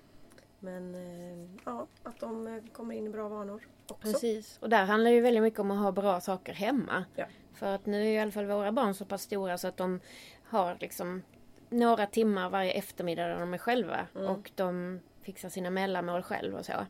Men 0.60 0.96
eh, 0.96 1.50
ja, 1.66 1.88
att 2.04 2.20
de 2.20 2.48
eh, 2.48 2.64
kommer 2.72 2.96
in 2.96 3.08
i 3.08 3.10
bra 3.10 3.30
vanor 3.30 3.68
också. 3.88 4.12
Precis. 4.12 4.58
Och 4.62 4.70
där 4.70 4.86
handlar 4.86 5.12
det 5.12 5.16
ju 5.16 5.22
väldigt 5.22 5.44
mycket 5.44 5.60
om 5.60 5.72
att 5.72 5.80
ha 5.80 5.92
bra 5.92 6.22
saker 6.22 6.54
hemma. 6.54 7.06
Ja. 7.16 7.26
För 7.54 7.76
att 7.76 7.86
nu 7.86 8.02
är 8.02 8.12
i 8.12 8.20
alla 8.20 8.32
fall 8.32 8.46
våra 8.46 8.72
barn 8.72 8.94
så 8.94 9.06
pass 9.06 9.22
stora 9.22 9.58
så 9.58 9.68
att 9.68 9.78
de 9.78 10.00
har 10.44 10.78
liksom 10.80 11.22
några 11.70 12.06
timmar 12.06 12.50
varje 12.50 12.72
eftermiddag 12.72 13.28
där 13.28 13.40
de 13.40 13.54
är 13.54 13.58
själva. 13.58 14.08
Mm. 14.16 14.28
Och 14.28 14.52
de 14.56 15.00
fixar 15.22 15.50
sina 15.50 15.70
mellanmål 15.70 16.22
själv 16.22 16.56
och 16.56 16.66
så. 16.66 16.86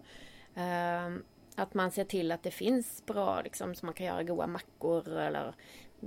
Ehm, 0.56 1.24
att 1.56 1.74
man 1.74 1.92
ser 1.92 2.04
till 2.04 2.32
att 2.32 2.44
det 2.44 2.52
finns 2.52 3.06
bra, 3.06 3.42
liksom, 3.42 3.76
så 3.76 3.86
man 3.86 3.96
kan 3.96 4.06
göra 4.06 4.24
goda 4.24 4.48
mackor 4.48 5.18
eller 5.18 5.56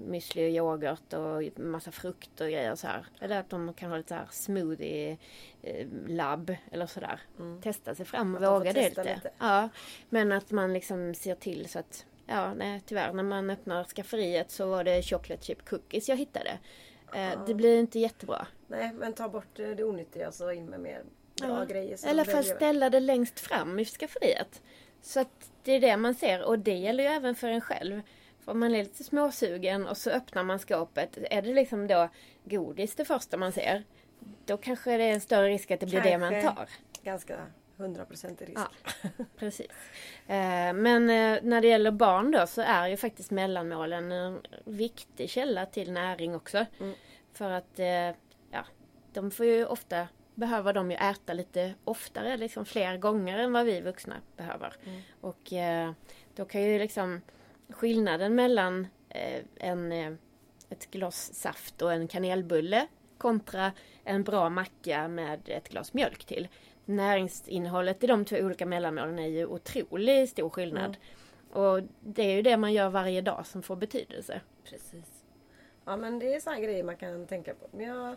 müsli 0.07 0.45
och 0.45 0.50
yoghurt 0.50 1.12
och 1.12 1.61
massa 1.61 1.90
frukt 1.93 2.40
och 2.40 2.47
grejer 2.47 2.75
så 2.75 2.87
här. 2.87 3.07
Eller 3.21 3.40
att 3.40 3.50
de 3.50 3.75
kan 3.75 3.90
ha 3.90 3.97
lite 3.97 4.09
så 4.09 4.14
här 4.14 4.28
smoothie 4.31 5.17
eh, 5.62 5.87
labb 6.07 6.55
eller 6.71 6.87
sådär. 6.87 7.21
Mm. 7.38 7.61
Testa 7.62 7.95
sig 7.95 8.07
fram 8.07 8.35
och 8.35 8.43
våga 8.43 8.73
det 8.73 8.88
lite. 8.88 9.14
lite. 9.14 9.31
Ja, 9.38 9.69
men 10.09 10.33
att 10.33 10.50
man 10.50 10.73
liksom 10.73 11.14
ser 11.14 11.35
till 11.35 11.69
så 11.69 11.78
att 11.78 12.07
Ja, 12.31 12.55
nej 12.55 12.83
tyvärr. 12.87 13.12
När 13.12 13.23
man 13.23 13.50
öppnar 13.50 13.85
skafferiet 13.85 14.50
så 14.50 14.67
var 14.67 14.85
det 14.85 15.02
chocolate 15.02 15.45
chip 15.45 15.69
cookies 15.69 16.09
jag 16.09 16.17
hittade. 16.17 16.59
Eh, 17.14 17.45
det 17.47 17.55
blir 17.55 17.78
inte 17.78 17.99
jättebra. 17.99 18.47
Nej 18.67 18.93
men 18.93 19.12
ta 19.12 19.28
bort 19.28 19.59
eh, 19.59 19.69
det 19.69 19.85
onyttiga 19.85 20.33
så 20.33 20.52
in 20.52 20.67
med 20.67 20.81
mer 20.81 21.02
bra 21.40 21.59
Ja. 21.59 21.64
grejer. 21.64 22.07
I 22.07 22.11
alla 22.11 22.25
fall 22.25 22.45
ställa 22.45 22.90
det 22.90 23.00
längst 23.00 23.40
fram 23.40 23.78
i 23.78 23.85
skafferiet. 23.85 24.62
Så 25.02 25.21
att 25.21 25.50
det 25.62 25.73
är 25.73 25.81
det 25.81 25.97
man 25.97 26.14
ser 26.14 26.43
och 26.43 26.59
det 26.59 26.75
gäller 26.75 27.05
ju 27.05 27.11
även 27.11 27.35
för 27.35 27.49
en 27.49 27.61
själv. 27.61 28.02
Om 28.49 28.61
man 28.61 28.75
är 28.75 28.83
lite 28.83 29.05
småsugen 29.05 29.87
och 29.87 29.97
så 29.97 30.11
öppnar 30.11 30.43
man 30.43 30.59
skåpet. 30.59 31.19
Är 31.31 31.43
det 31.43 31.55
liksom 31.55 31.87
då 31.87 32.09
godis 32.45 32.95
det 32.95 33.05
första 33.05 33.37
man 33.37 33.52
ser. 33.52 33.85
Då 34.45 34.57
kanske 34.57 34.97
det 34.97 35.05
är 35.05 35.12
en 35.12 35.21
större 35.21 35.49
risk 35.49 35.71
att 35.71 35.81
det 35.81 35.87
blir 35.87 36.00
det 36.00 36.19
man 36.19 36.31
Kanske. 36.31 36.55
tar. 36.55 36.69
Ganska 37.02 37.47
100% 37.76 38.47
risk. 38.47 38.61
Ja, 38.61 38.69
precis. 39.37 39.71
Eh, 40.26 40.73
men 40.73 41.11
eh, 41.11 41.38
när 41.43 41.61
det 41.61 41.69
gäller 41.69 41.90
barn 41.90 42.31
då 42.31 42.47
så 42.47 42.61
är 42.62 42.88
ju 42.88 42.97
faktiskt 42.97 43.31
mellanmålen 43.31 44.12
en 44.12 44.40
viktig 44.64 45.31
källa 45.31 45.67
till 45.67 45.93
näring 45.93 46.35
också. 46.35 46.67
Mm. 46.81 46.95
För 47.33 47.50
att 47.50 47.78
eh, 47.78 48.17
ja, 48.50 48.64
de 49.12 49.31
får 49.31 49.47
ju 49.47 49.67
ofta 49.67 50.09
behöver 50.35 50.73
de 50.73 50.90
ju 50.90 50.97
äta 50.97 51.33
lite 51.33 51.75
oftare, 51.85 52.37
liksom 52.37 52.64
fler 52.64 52.97
gånger 52.97 53.38
än 53.38 53.52
vad 53.52 53.67
vi 53.67 53.81
vuxna 53.81 54.14
behöver. 54.37 54.75
Mm. 54.87 55.00
Och 55.21 55.52
då 56.35 56.45
kan 56.45 56.62
ju 56.62 56.78
liksom 56.78 57.21
skillnaden 57.71 58.35
mellan 58.35 58.87
eh, 59.09 59.43
en, 59.57 59.93
eh, 59.93 60.13
ett 60.71 60.91
glas 60.91 61.35
saft 61.35 61.83
och 61.83 61.93
en 61.93 62.09
kanelbulle 62.09 62.87
kontra 63.19 63.73
en 64.05 64.25
bra 64.25 64.49
macka 64.49 65.09
med 65.09 65.49
ett 65.49 65.69
glas 65.69 65.95
mjölk 65.95 66.25
till. 66.25 66.49
Näringsinnehållet 66.85 68.05
i 68.05 68.07
de 68.07 68.25
två 68.25 68.37
olika 68.37 68.67
mellanmålen 68.67 69.19
är 69.19 69.29
ju 69.29 69.47
otroligt 69.47 70.31
stor 70.31 70.51
skillnad. 70.51 70.97
Och 71.53 71.83
det 72.01 72.23
är 72.23 72.37
ju 72.37 72.43
det 72.43 72.57
man 72.57 72.73
gör 72.73 72.89
varje 72.89 73.21
dag 73.21 73.47
som 73.47 73.63
får 73.63 73.77
betydelse. 73.77 74.41
Precis. 74.65 75.25
Ja 75.85 75.97
men 75.97 76.19
det 76.19 76.35
är 76.35 76.41
sådana 76.41 76.61
grejer 76.61 76.85
man 76.85 76.97
kan 76.97 77.27
tänka 77.27 77.55
på. 77.55 77.69
Men 77.73 77.87
jag, 77.87 78.17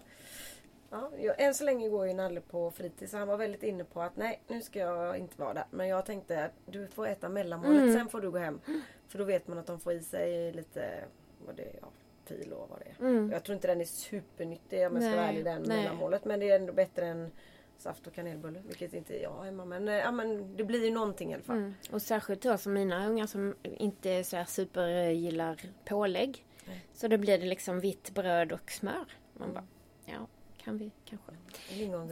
ja, 0.91 1.12
jag, 1.19 1.41
än 1.41 1.53
så 1.53 1.63
länge 1.63 1.89
går 1.89 2.07
ju 2.07 2.13
Nalle 2.13 2.41
på 2.41 2.71
fritids. 2.71 3.13
Han 3.13 3.27
var 3.27 3.38
väldigt 3.38 3.63
inne 3.63 3.83
på 3.83 4.01
att 4.01 4.15
nej 4.17 4.41
nu 4.48 4.62
ska 4.62 4.79
jag 4.79 5.17
inte 5.17 5.41
vara 5.41 5.53
där. 5.53 5.65
Men 5.71 5.88
jag 5.88 6.05
tänkte 6.05 6.43
att 6.45 6.51
du 6.65 6.88
får 6.88 7.07
äta 7.07 7.29
mellanmålet 7.29 7.81
Mm. 7.81 7.93
sen 7.93 8.10
får 8.10 8.21
du 8.21 8.31
gå 8.31 8.38
hem. 8.38 8.60
För 9.07 9.17
då 9.19 9.24
vet 9.24 9.48
man 9.48 9.57
att 9.57 9.67
de 9.67 9.79
får 9.79 9.93
i 9.93 10.01
sig 10.01 10.51
lite 10.53 11.03
vad 11.45 11.55
det 11.55 11.63
är, 11.63 11.75
ja, 11.81 11.88
fil 12.25 12.53
och 12.53 12.69
vad 12.69 12.79
det 12.79 12.86
är. 12.86 13.10
Mm. 13.10 13.31
Jag 13.31 13.43
tror 13.43 13.53
inte 13.55 13.67
den 13.67 13.81
är 13.81 13.86
supernyttig 13.86 14.88
om 14.88 14.93
jag 14.95 15.03
ska 15.03 15.15
vara 15.15 15.27
ärlig 15.29 15.45
den 15.45 15.62
nej. 15.62 15.77
mellanmålet. 15.77 16.25
Men 16.25 16.39
det 16.39 16.50
är 16.50 16.55
ändå 16.60 16.74
bättre 16.74 17.05
än 17.07 17.31
saft 17.77 18.07
och 18.07 18.13
kanelbulle. 18.13 18.62
Vilket 18.67 18.93
inte 18.93 19.21
jag 19.21 19.29
har 19.29 19.43
hemma. 19.45 19.65
Men, 19.65 19.88
eh, 19.88 19.93
ja, 19.95 20.12
men 20.12 20.55
det 20.57 20.63
blir 20.63 20.86
ju 20.86 20.91
någonting 20.91 21.31
i 21.31 21.33
alla 21.33 21.43
fall. 21.43 21.57
Mm. 21.57 21.74
Och 21.91 22.01
särskilt 22.01 22.41
då 22.41 22.57
som 22.57 22.74
mina 22.74 23.07
ungar 23.07 23.25
som 23.27 23.55
inte 23.63 24.24
så 24.24 24.36
här 24.38 24.45
super 24.45 24.88
gillar 25.10 25.62
pålägg. 25.86 26.45
Nej. 26.67 26.86
Så 26.93 27.07
då 27.07 27.17
blir 27.17 27.38
det 27.38 27.45
liksom 27.45 27.79
vitt 27.79 28.12
bröd 28.13 28.51
och 28.51 28.71
smör. 28.71 29.05
Man 29.33 29.50
Mm. 29.50 29.53
bara, 29.53 29.65
ja, 30.05 30.27
kan 30.63 30.77
vi 30.77 30.91
kanske 31.06 31.32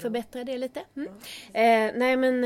förbättra 0.01 0.43
det 0.43 0.57
lite? 0.57 0.81
Mm. 0.95 1.09
Eh, 1.53 1.99
nej 1.99 2.17
men 2.17 2.43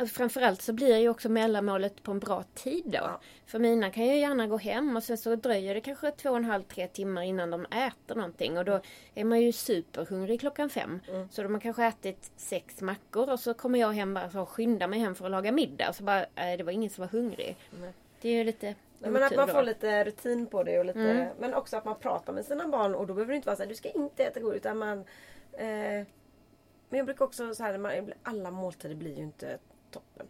eh, 0.00 0.06
framförallt 0.06 0.62
så 0.62 0.72
blir 0.72 0.96
ju 0.96 1.08
också 1.08 1.28
mellanmålet 1.28 2.02
på 2.02 2.10
en 2.10 2.18
bra 2.18 2.44
tid 2.54 2.84
då. 2.86 2.98
Ja. 2.98 3.20
För 3.46 3.58
mina 3.58 3.90
kan 3.90 4.06
ju 4.06 4.18
gärna 4.18 4.46
gå 4.46 4.56
hem 4.56 4.96
och 4.96 5.02
sen 5.02 5.18
så 5.18 5.36
dröjer 5.36 5.74
det 5.74 5.80
kanske 5.80 6.10
två 6.10 6.30
och 6.30 6.36
en 6.36 6.44
halv, 6.44 6.62
tre 6.62 6.86
timmar 6.86 7.22
innan 7.22 7.50
de 7.50 7.64
äter 7.64 8.14
någonting. 8.14 8.58
Och 8.58 8.64
då 8.64 8.80
är 9.14 9.24
man 9.24 9.40
ju 9.40 9.52
superhungrig 9.52 10.40
klockan 10.40 10.70
fem. 10.70 11.00
Mm. 11.08 11.28
Så 11.30 11.42
de 11.42 11.52
har 11.54 11.60
kanske 11.60 11.84
ätit 11.84 12.30
sex 12.36 12.80
mackor 12.80 13.32
och 13.32 13.40
så 13.40 13.54
kommer 13.54 13.78
jag 13.78 13.92
hem 13.92 14.14
bara 14.14 14.30
så 14.30 14.46
skyndar 14.46 14.88
mig 14.88 14.98
hem 14.98 15.14
för 15.14 15.24
att 15.24 15.30
laga 15.30 15.52
middag. 15.52 15.88
Och 15.88 15.94
så 15.94 16.02
bara, 16.04 16.22
eh, 16.22 16.56
det 16.58 16.62
var 16.62 16.72
ingen 16.72 16.90
som 16.90 17.02
var 17.02 17.08
hungrig. 17.08 17.56
Nej. 17.80 17.92
Det 18.20 18.28
är 18.28 18.34
ju 18.34 18.44
lite 18.44 18.74
Nej, 18.98 19.10
men 19.10 19.22
att 19.22 19.36
man 19.36 19.48
får 19.48 19.62
lite 19.62 20.04
rutin 20.04 20.46
på 20.46 20.62
det 20.62 20.78
och 20.78 20.84
lite, 20.84 21.00
Mm. 21.00 21.28
men 21.38 21.54
också 21.54 21.76
att 21.76 21.84
man 21.84 21.98
pratar 21.98 22.32
med 22.32 22.44
sina 22.44 22.68
barn 22.68 22.94
och 22.94 23.06
då 23.06 23.14
behöver 23.14 23.32
det 23.32 23.36
inte 23.36 23.46
vara 23.46 23.56
så 23.56 23.62
här, 23.62 23.68
du 23.68 23.74
ska 23.74 23.88
inte 23.90 24.24
äta 24.24 24.40
godis 24.40 24.56
utan 24.56 24.78
man 24.78 25.04
eh, 25.56 26.06
Men 26.88 26.98
jag 26.98 27.06
brukar 27.06 27.24
också 27.24 27.54
så 27.54 27.62
här, 27.62 28.14
alla 28.22 28.50
måltider 28.50 28.94
blir 28.94 29.16
ju 29.16 29.22
inte 29.22 29.58
toppen. 29.90 30.26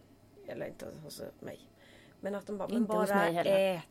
Eller 0.47 0.65
inte 0.65 0.85
hos 1.03 1.21
mig. 1.39 1.59
Men 2.19 2.35
att 2.35 2.47
de 2.47 2.57
bara, 2.57 2.67
men 2.67 2.77
Inte 2.77 2.93
hos 2.93 3.09
bara 3.09 3.27
ät. 3.27 3.83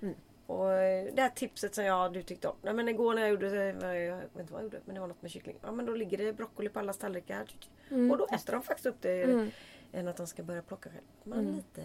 Mm. 0.00 0.14
Och 0.46 0.72
eh, 0.72 1.14
det 1.14 1.22
här 1.22 1.30
tipset 1.30 1.74
som 1.74 1.84
jag, 1.84 2.12
du 2.12 2.22
tyckte 2.22 2.48
om. 2.48 2.56
Nej, 2.62 2.74
men 2.74 2.88
igår 2.88 3.14
när 3.14 3.22
jag 3.22 3.30
gjorde, 3.30 3.46
jag 3.46 4.16
vet 4.16 4.38
inte 4.38 4.52
vad 4.52 4.60
jag 4.60 4.64
gjorde, 4.64 4.80
men 4.84 4.94
det 4.94 5.00
var 5.00 5.08
något 5.08 5.22
med 5.22 5.30
kyckling. 5.30 5.56
Ja 5.62 5.72
men 5.72 5.86
då 5.86 5.94
ligger 5.94 6.18
det 6.18 6.32
broccoli 6.32 6.68
på 6.68 6.78
allas 6.78 6.98
tallrikar. 6.98 7.50
Mm. 7.90 8.10
Och 8.10 8.18
då 8.18 8.26
äter 8.26 8.52
de 8.52 8.62
faktiskt 8.62 8.86
upp 8.86 9.00
det. 9.00 9.22
Mm. 9.22 9.50
Än 9.92 10.08
att 10.08 10.16
de 10.16 10.26
ska 10.26 10.42
börja 10.42 10.62
plocka 10.62 10.90
själv. 10.90 11.04
Man 11.22 11.38
Mm. 11.38 11.54
lite... 11.54 11.82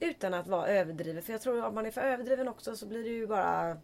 Utan 0.00 0.34
att 0.34 0.46
vara 0.48 0.66
överdriven. 0.68 1.22
För 1.22 1.32
jag 1.32 1.40
tror 1.40 1.58
att 1.58 1.68
om 1.68 1.74
man 1.74 1.86
är 1.86 1.90
för 1.90 2.00
överdriven 2.00 2.48
också 2.48 2.76
så 2.76 2.86
blir 2.86 3.02
det 3.02 3.08
ju 3.10 3.26
bara 3.26 3.76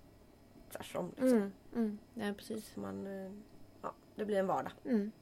tvärtom. 0.72 1.08
Liksom. 1.08 1.38
Mm. 1.38 1.52
Mm. 1.74 1.98
Ja, 2.14 2.34
precis. 2.36 2.76
Man, 2.76 3.06
eh, 3.06 3.32
det 4.16 4.24
blir 4.24 4.38
en 4.38 4.46
vardag. 4.46 4.72
Mm. 4.84 5.12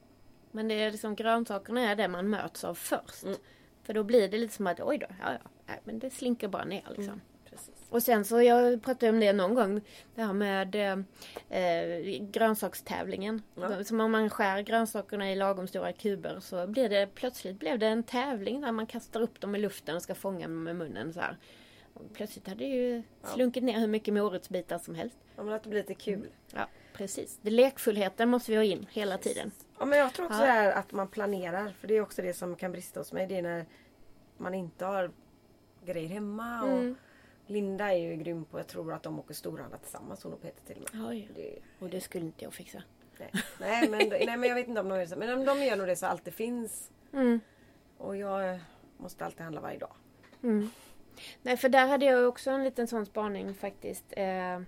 Men 0.51 0.67
det 0.67 0.73
är 0.73 0.91
liksom 0.91 1.15
grönsakerna 1.15 1.81
är 1.81 1.95
det 1.95 2.07
man 2.07 2.29
möts 2.29 2.63
av 2.63 2.75
först. 2.75 3.23
Mm. 3.23 3.37
För 3.83 3.93
då 3.93 4.03
blir 4.03 4.29
det 4.29 4.37
lite 4.37 4.53
som 4.53 4.67
att 4.67 4.79
oj 4.79 4.97
då, 4.97 5.07
ja, 5.21 5.31
ja, 5.31 5.49
nej, 5.65 5.79
men 5.83 5.99
det 5.99 6.09
slinker 6.09 6.47
bara 6.47 6.65
ner 6.65 6.83
liksom. 6.89 7.03
Mm. 7.03 7.21
Och 7.89 8.03
sen 8.03 8.25
så, 8.25 8.41
jag 8.41 8.81
pratade 8.81 9.09
om 9.09 9.19
det 9.19 9.33
någon 9.33 9.55
gång, 9.55 9.81
det 10.15 10.21
här 10.21 10.33
med 10.33 10.75
eh, 11.49 12.25
grönsakstävlingen. 12.31 13.41
Ja. 13.55 13.83
Som 13.83 14.01
om 14.01 14.11
man 14.11 14.29
skär 14.29 14.61
grönsakerna 14.61 15.31
i 15.31 15.35
lagom 15.35 15.67
stora 15.67 15.93
kuber 15.93 16.39
så 16.39 16.67
blir 16.67 16.89
det 16.89 17.07
plötsligt 17.15 17.59
blev 17.59 17.79
det 17.79 17.87
en 17.87 18.03
tävling 18.03 18.61
där 18.61 18.71
man 18.71 18.87
kastar 18.87 19.21
upp 19.21 19.41
dem 19.41 19.55
i 19.55 19.59
luften 19.59 19.95
och 19.95 20.01
ska 20.01 20.15
fånga 20.15 20.47
dem 20.47 20.63
med 20.63 20.75
munnen 20.75 21.13
så 21.13 21.19
här. 21.19 21.37
Och 21.93 22.13
plötsligt 22.13 22.47
hade 22.47 22.63
det 22.63 22.69
ju 22.69 23.03
slunkit 23.23 23.63
ner 23.63 23.79
hur 23.79 23.87
mycket 23.87 24.13
morotsbitar 24.13 24.77
som 24.77 24.95
helst. 24.95 25.17
Ja, 25.35 25.43
men 25.43 25.53
att 25.53 25.63
det 25.63 25.69
blir 25.69 25.79
lite 25.79 25.93
kul. 25.93 26.27
Ja, 26.53 26.67
precis. 26.97 27.39
Det 27.41 27.49
lekfullheten 27.49 28.29
måste 28.29 28.51
vi 28.51 28.57
ha 28.57 28.63
in 28.63 28.85
hela 28.91 29.17
tiden. 29.17 29.51
Ja, 29.79 29.85
men 29.85 29.99
jag 29.99 30.13
tror 30.13 30.25
också 30.25 30.39
Ja. 30.39 30.45
det 30.45 30.51
här 30.51 30.71
att 30.71 30.91
man 30.91 31.07
planerar. 31.07 31.73
För 31.79 31.87
det 31.87 31.93
är 31.97 32.01
också 32.01 32.21
det 32.21 32.33
som 32.33 32.55
kan 32.55 32.71
brista 32.71 32.99
hos 32.99 33.13
mig. 33.13 33.27
Det 33.27 33.37
är 33.37 33.41
när 33.41 33.65
man 34.37 34.53
inte 34.53 34.85
har 34.85 35.11
grejer 35.85 36.09
hemma. 36.09 36.63
Och 36.63 36.69
Mm. 36.69 36.95
Linda 37.47 37.93
är 37.93 37.97
ju 37.97 38.15
grym 38.15 38.45
på, 38.45 38.59
jag 38.59 38.67
tror 38.67 38.93
att 38.93 39.03
de 39.03 39.19
åker 39.19 39.33
storhandla 39.33 39.77
tillsammans 39.77 40.23
hon 40.23 40.33
och 40.33 40.41
Peter 40.41 40.65
till 40.73 40.83
och 40.83 40.95
med. 40.95 41.05
Oj. 41.09 41.29
Det, 41.35 41.59
Och 41.79 41.89
det 41.89 42.01
skulle 42.01 42.25
inte 42.25 42.43
jag 42.43 42.53
fixa. 42.53 42.83
nej. 43.19 43.31
Nej, 43.59 43.89
men, 43.89 44.09
nej 44.09 44.37
men 44.37 44.43
jag 44.49 44.55
vet 44.55 44.67
inte 44.67 44.81
om 44.81 44.89
de 44.89 44.97
gör 44.99 45.05
så. 45.05 45.15
Men 45.15 45.39
om 45.39 45.45
de 45.45 45.63
gör 45.63 45.75
nog 45.75 45.87
det 45.87 45.95
så 45.95 46.05
allt 46.05 46.25
det 46.25 46.31
finns. 46.31 46.91
Mm. 47.13 47.39
Och 47.97 48.17
jag 48.17 48.59
måste 48.97 49.25
alltid 49.25 49.41
handla 49.41 49.61
varje 49.61 49.77
dag. 49.79 49.93
Mm. 50.43 50.69
Nej, 51.41 51.57
för 51.57 51.69
där 51.69 51.87
hade 51.87 52.05
jag 52.05 52.27
också 52.29 52.51
en 52.51 52.63
liten 52.63 52.87
sån 52.87 53.05
spaning 53.05 53.53
faktiskt. 53.53 54.05
Eh, 54.11 54.61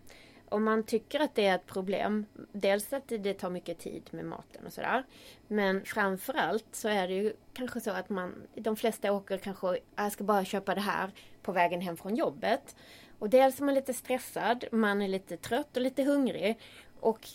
om 0.49 0.63
man 0.63 0.83
tycker 0.83 1.19
att 1.19 1.35
det 1.35 1.45
är 1.45 1.55
ett 1.55 1.65
problem, 1.65 2.25
dels 2.51 2.93
att 2.93 3.07
det, 3.07 3.33
tar 3.33 3.49
mycket 3.49 3.79
tid 3.79 4.09
med 4.11 4.25
maten 4.25 4.65
och 4.65 4.73
sådär. 4.73 5.03
Men 5.47 5.85
framförallt 5.85 6.65
så 6.71 6.87
är 6.87 7.07
det 7.07 7.13
ju 7.13 7.33
kanske 7.53 7.81
så 7.81 7.91
att 7.91 8.09
man, 8.09 8.33
de 8.55 8.75
flesta 8.75 9.11
åker 9.11 9.37
kanske, 9.37 9.79
jag 9.95 10.11
ska 10.11 10.23
bara 10.23 10.45
köpa 10.45 10.75
det 10.75 10.81
här 10.81 11.11
på 11.41 11.51
vägen 11.51 11.81
hem 11.81 11.97
från 11.97 12.15
jobbet. 12.15 12.75
Och 13.19 13.29
dels 13.29 13.59
är 13.59 13.63
man 13.63 13.75
lite 13.75 13.93
stressad, 13.93 14.65
man 14.71 15.01
är 15.01 15.07
lite 15.07 15.37
trött 15.37 15.77
och 15.77 15.83
lite 15.83 16.03
hungrig. 16.03 16.59
Och 16.99 17.27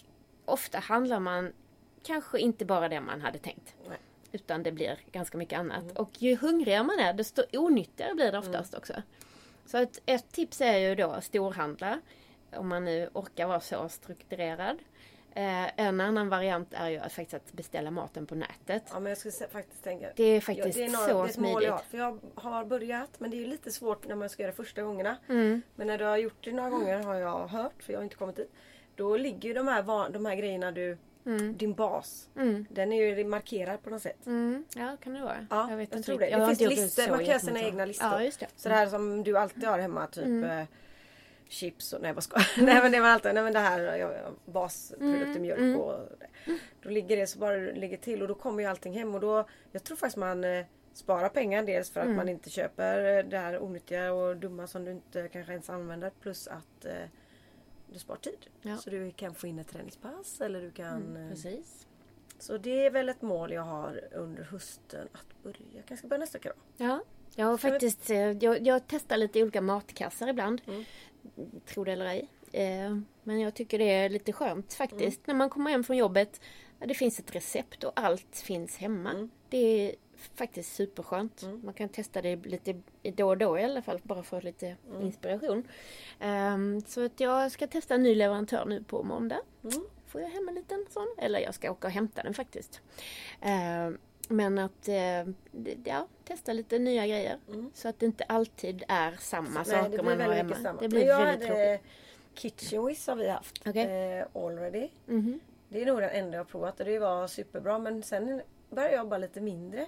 ofta 0.45 0.79
handlar 0.79 1.21
man 1.21 1.53
kanske 2.03 2.39
inte 2.39 2.65
bara 2.65 2.89
det 2.89 3.01
man 3.01 3.21
hade 3.21 3.39
tänkt. 3.39 3.75
Nej. 3.89 3.99
Utan 4.33 4.63
det 4.63 4.73
blir 4.73 4.99
ganska 5.13 5.39
mycket 5.39 5.59
annat. 5.59 5.99
Och 5.99 6.23
ju 6.23 6.37
hungrigare 6.37 6.83
man 6.83 6.99
är 6.99 7.13
desto 7.13 7.43
onyttigare 7.53 8.15
blir 8.15 8.33
det 8.33 8.39
oftast 8.39 8.75
också. 8.75 8.93
Så 9.67 9.79
att 9.79 10.01
ett 10.07 10.33
tips 10.33 10.61
är 10.61 10.79
ju 10.79 10.95
då 10.95 11.21
storhandla. 11.21 12.01
Om 12.57 12.69
man 12.69 12.85
nu 12.85 13.09
orkar 13.13 13.47
vara 13.47 13.61
så 13.61 13.89
strukturerad. 13.89 14.79
Eh, 15.35 15.81
en 15.87 16.01
annan 16.01 16.29
variant 16.29 16.69
är 16.75 16.89
ju 16.89 16.99
att 16.99 17.13
faktiskt 17.13 17.35
att 17.35 17.53
beställa 17.53 17.91
maten 17.91 18.27
på 18.27 18.35
nätet. 18.35 18.83
Ja 18.93 19.01
men 19.01 19.11
jag 19.11 19.19
skulle 19.19 19.49
faktiskt 19.53 19.85
tänka. 19.85 20.09
Det 20.17 20.23
är 20.25 20.35
Ja, 20.35 20.41
faktiskt 20.41 20.79
det 20.79 20.85
är, 20.85 20.89
några, 20.91 21.07
så 21.09 21.13
det 21.23 21.29
är 21.29 21.31
ett 21.31 21.37
mål 21.39 21.51
smidigt. 21.53 21.63
jag 21.69 21.73
har. 21.73 21.79
För 21.91 21.99
jag 21.99 22.19
har 22.35 22.65
börjat 22.65 23.11
men 23.21 23.31
det 23.31 23.43
är 23.43 23.47
lite 23.47 23.71
svårt 23.73 24.09
när 24.09 24.15
man 24.15 24.29
ska 24.29 24.43
göra 24.43 24.51
det 24.51 24.57
första 24.57 24.83
gångerna. 24.83 25.17
Mm. 25.29 25.63
Men 25.75 25.87
när 25.87 25.99
du 25.99 26.05
har 26.05 26.17
gjort 26.17 26.45
det 26.45 26.53
några 26.53 26.71
gånger 26.71 27.03
har 27.03 27.15
jag 27.15 27.47
hört, 27.47 27.83
för 27.83 27.93
jag 27.93 28.01
har 28.01 28.05
inte 28.05 28.17
kommit 28.17 28.37
dit. 28.37 28.53
Då 28.97 29.17
ligger 29.17 29.49
ju 29.49 29.55
de 29.55 29.69
här, 29.69 30.09
de 30.11 30.27
här 30.27 30.35
grejerna 30.37 30.71
du, 30.73 30.99
Mm. 31.27 31.57
din 31.57 31.75
bas. 31.75 32.29
Mm. 32.37 32.67
Den 32.71 32.93
är 32.93 33.17
ju 33.17 33.25
markerad 33.25 33.83
på 33.83 33.91
något 33.91 34.03
sätt. 34.03 34.27
Mm. 34.27 34.65
Ja, 34.77 34.97
kan 35.03 35.15
det 35.15 35.23
vara. 35.23 35.47
Ja, 35.51 35.71
jag 35.71 35.77
vet 35.77 35.91
jag 35.91 35.99
inte 35.99 36.07
tror 36.07 36.19
det. 36.19 36.37
Det 36.37 36.47
finns 36.57 36.61
listor, 36.61 37.09
man 37.11 37.19
kan 37.19 37.27
göra 37.29 37.39
sina 37.39 37.61
egna 37.63 37.85
listor. 37.85 38.21
Ja. 38.41 38.47
Så 38.57 38.69
det 38.69 38.75
här 38.75 38.87
som 38.87 39.23
du 39.25 39.39
alltid 39.39 39.65
har 39.65 39.79
hemma, 39.79 40.07
typ 40.07 40.25
Mm. 40.25 40.45
eh, 40.61 40.67
chips 41.53 41.93
och 41.93 42.03
nej 42.03 42.13
vad 42.13 42.25
ska 42.25 42.37
Nej 42.59 42.83
men 42.83 42.93
det 42.93 43.01
var 43.01 43.09
alltid, 43.09 43.35
nej 43.35 43.43
men 43.43 43.53
det 43.53 43.59
här 43.59 43.97
ja, 43.97 44.13
basprodukter, 44.45 45.27
Mm, 45.27 45.43
mjölk 45.43 45.59
mm. 45.61 45.81
och 45.81 45.99
det. 46.19 46.59
Då 46.83 46.89
ligger 46.89 47.17
det 47.17 47.27
så 47.27 47.39
bara 47.39 47.57
det 47.57 47.73
ligger 47.73 47.97
till 47.97 48.23
och 48.23 48.29
då 48.29 48.35
kommer 48.35 48.63
ju 48.63 48.69
allting 48.69 48.93
hem 48.93 49.15
och 49.15 49.21
då 49.21 49.49
Jag 49.73 49.85
tror 49.85 49.97
faktiskt 49.97 50.17
man 50.17 50.45
eh, 50.45 50.65
sparar 50.95 51.29
pengar 51.29 51.63
dels 51.63 51.91
för 51.91 52.01
att 52.01 52.07
Mm. 52.07 52.17
man 52.17 52.29
inte 52.29 52.51
köper 52.51 53.23
det 53.23 53.39
här 53.39 53.63
onyttiga 53.63 54.13
och 54.13 54.37
dumma 54.37 54.67
som 54.67 54.85
du 54.85 54.91
inte 54.91 55.29
kanske 55.29 55.53
ens 55.53 55.71
använder 55.71 56.11
plus 56.21 56.49
att 56.49 56.85
eh, 56.85 56.93
du 57.93 57.99
sparar 57.99 58.19
tid. 58.19 58.47
Ja. 58.63 58.77
Så 58.77 58.91
du 58.91 59.11
kan 59.11 59.35
få 59.35 59.47
in 59.47 59.59
ett 59.59 59.69
träningspass 59.69 60.41
eller 60.41 60.61
du 60.61 60.71
kan 60.71 61.03
Mm, 61.03 61.23
eh, 61.25 61.31
precis. 61.31 61.87
Så 62.39 62.59
det 62.59 62.87
är 62.87 62.91
väl 62.91 63.09
ett 63.09 63.23
mål 63.23 63.53
jag 63.53 63.63
har 63.63 64.01
under 64.13 64.43
hösten 64.43 65.09
att 65.13 65.43
börja. 65.43 65.57
Jag 65.73 65.85
kanske 65.87 65.97
ska 65.97 66.09
börja 66.09 66.21
nästa 66.21 66.39
vecka 66.39 66.53
då. 66.57 66.85
Ja, 66.85 67.01
jag 67.37 67.47
har 67.47 67.57
faktiskt 67.59 68.11
eh, 68.11 68.17
jag, 68.31 68.67
jag 68.67 68.83
testar 68.87 69.17
lite 69.17 69.43
olika 69.43 69.61
matkassar 69.61 70.29
ibland. 70.29 70.61
Mm. 70.67 70.85
Tro 71.67 71.85
det 71.85 71.93
eller 71.93 72.07
ej. 72.07 72.29
Eh, 72.53 72.97
Men 73.23 73.41
jag 73.41 73.55
tycker 73.55 73.79
det 73.79 73.91
är 73.91 74.09
lite 74.09 74.33
skönt 74.33 74.75
faktiskt. 74.75 75.01
Mm. 75.19 75.23
När 75.25 75.35
man 75.35 75.51
kommer 75.51 75.71
hem 75.71 75.85
från 75.85 75.97
jobbet. 75.97 76.41
ja, 76.79 76.87
Det 76.87 76.95
finns 76.95 77.19
ett 77.19 77.35
recept 77.35 77.85
och 77.85 77.93
allt 77.95 78.37
finns 78.37 78.77
hemma. 78.77 79.11
Mm. 79.11 79.31
Det 79.49 79.57
är 79.91 79.95
faktiskt 80.35 80.75
superskönt. 80.75 81.43
Mm. 81.43 81.61
Man 81.65 81.75
kan 81.75 81.89
testa 81.89 82.23
det 82.23 82.37
lite 82.47 82.81
då 83.03 83.29
och 83.29 83.39
då 83.39 83.59
i 83.59 83.65
alla 83.65 83.83
fall. 83.83 84.01
Bara 84.03 84.23
för 84.23 84.41
lite 84.43 84.77
Mm. 84.91 85.03
inspiration. 85.03 85.65
Ehm, 86.21 86.81
Så 86.87 87.05
att 87.05 87.21
jag 87.21 87.53
ska 87.53 87.67
testa 87.67 87.95
en 87.95 88.03
ny 88.03 88.15
leverantör 88.15 88.65
nu 88.65 88.83
på 88.85 89.03
måndag. 89.03 89.41
Mm. 89.65 89.85
Får 90.07 90.21
jag 90.21 90.29
hem 90.29 90.49
en 90.49 90.55
liten 90.55 90.87
sån? 90.91 91.09
Eller 91.19 91.39
jag 91.41 91.55
ska 91.55 91.71
åka 91.71 91.87
och 91.87 91.93
hämta 91.93 92.23
den 92.23 92.35
faktiskt. 92.35 92.81
Ehm, 93.41 93.99
Men 94.29 94.59
att 94.59 94.89
eh, 94.89 95.25
ja, 95.85 96.07
testa 96.23 96.53
lite 96.53 96.79
nya 96.79 97.07
grejer. 97.07 97.39
Mm. 97.49 97.71
Så 97.75 97.89
att 97.89 97.99
det 97.99 98.07
inte 98.07 98.25
alltid 98.25 98.83
är 98.89 99.13
samma 99.13 99.51
Nej, 99.51 99.65
saker 99.65 100.03
man 100.03 100.21
har 100.21 100.33
hemma. 100.33 100.55
samma. 100.55 100.81
Det 100.81 100.89
blir 100.89 101.07
jag 101.07 101.19
väldigt 101.27 101.49
hade 101.49 101.79
tråkigt. 101.79 101.91
Kitchen 102.35 102.87
Whiz 102.87 103.07
har 103.07 103.17
vi 103.17 103.29
haft. 103.29 103.63
Okej. 103.69 104.19
Eh, 104.19 104.27
already. 104.35 104.89
Mhm. 105.07 105.41
Det 105.69 105.83
är 105.83 105.87
nog 105.87 106.01
den 106.01 106.11
enda 106.11 106.37
jag 106.37 106.49
provat 106.49 106.81
och 106.81 106.87
det 106.87 106.99
var 106.99 107.27
superbra. 107.27 107.79
Men 107.79 108.03
sen 108.03 108.43
började 108.71 108.95
jag 108.95 109.05
jobba 109.05 109.19
lite 109.19 109.41
mindre. 109.41 109.81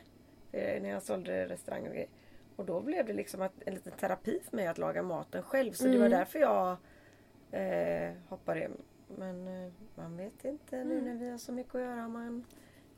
eh, 0.53 0.83
När 0.83 0.89
jag 0.89 1.03
sålde 1.03 1.47
restauranger 1.49 1.89
och 1.89 1.95
grejer. 1.95 2.09
Och 2.57 2.65
då 2.65 2.81
blev 2.81 3.07
det 3.07 3.13
liksom 3.13 3.43
att, 3.43 3.53
en 3.67 3.75
liten 3.75 3.93
terapi 3.93 4.41
för 4.51 4.57
mig 4.57 4.67
att 4.67 4.79
laga 4.79 5.03
maten 5.03 5.43
själv. 5.43 5.73
Så 5.73 5.85
det 5.85 5.91
var 5.91 5.97
Mm. 6.07 6.11
därför 6.11 6.39
jag 6.39 6.77
eh, 7.51 8.13
hoppade. 8.29 8.71
Men 9.17 9.65
eh, 9.67 9.73
man 9.95 10.17
vet 10.17 10.45
inte 10.45 10.85
nu 10.85 10.99
Mm. 10.99 11.05
när 11.05 11.15
vi 11.15 11.31
har 11.31 11.39
så 11.39 11.53
mycket 11.53 11.75
att 11.75 11.81
göra 11.81 12.05
om 12.05 12.13
man 12.13 12.45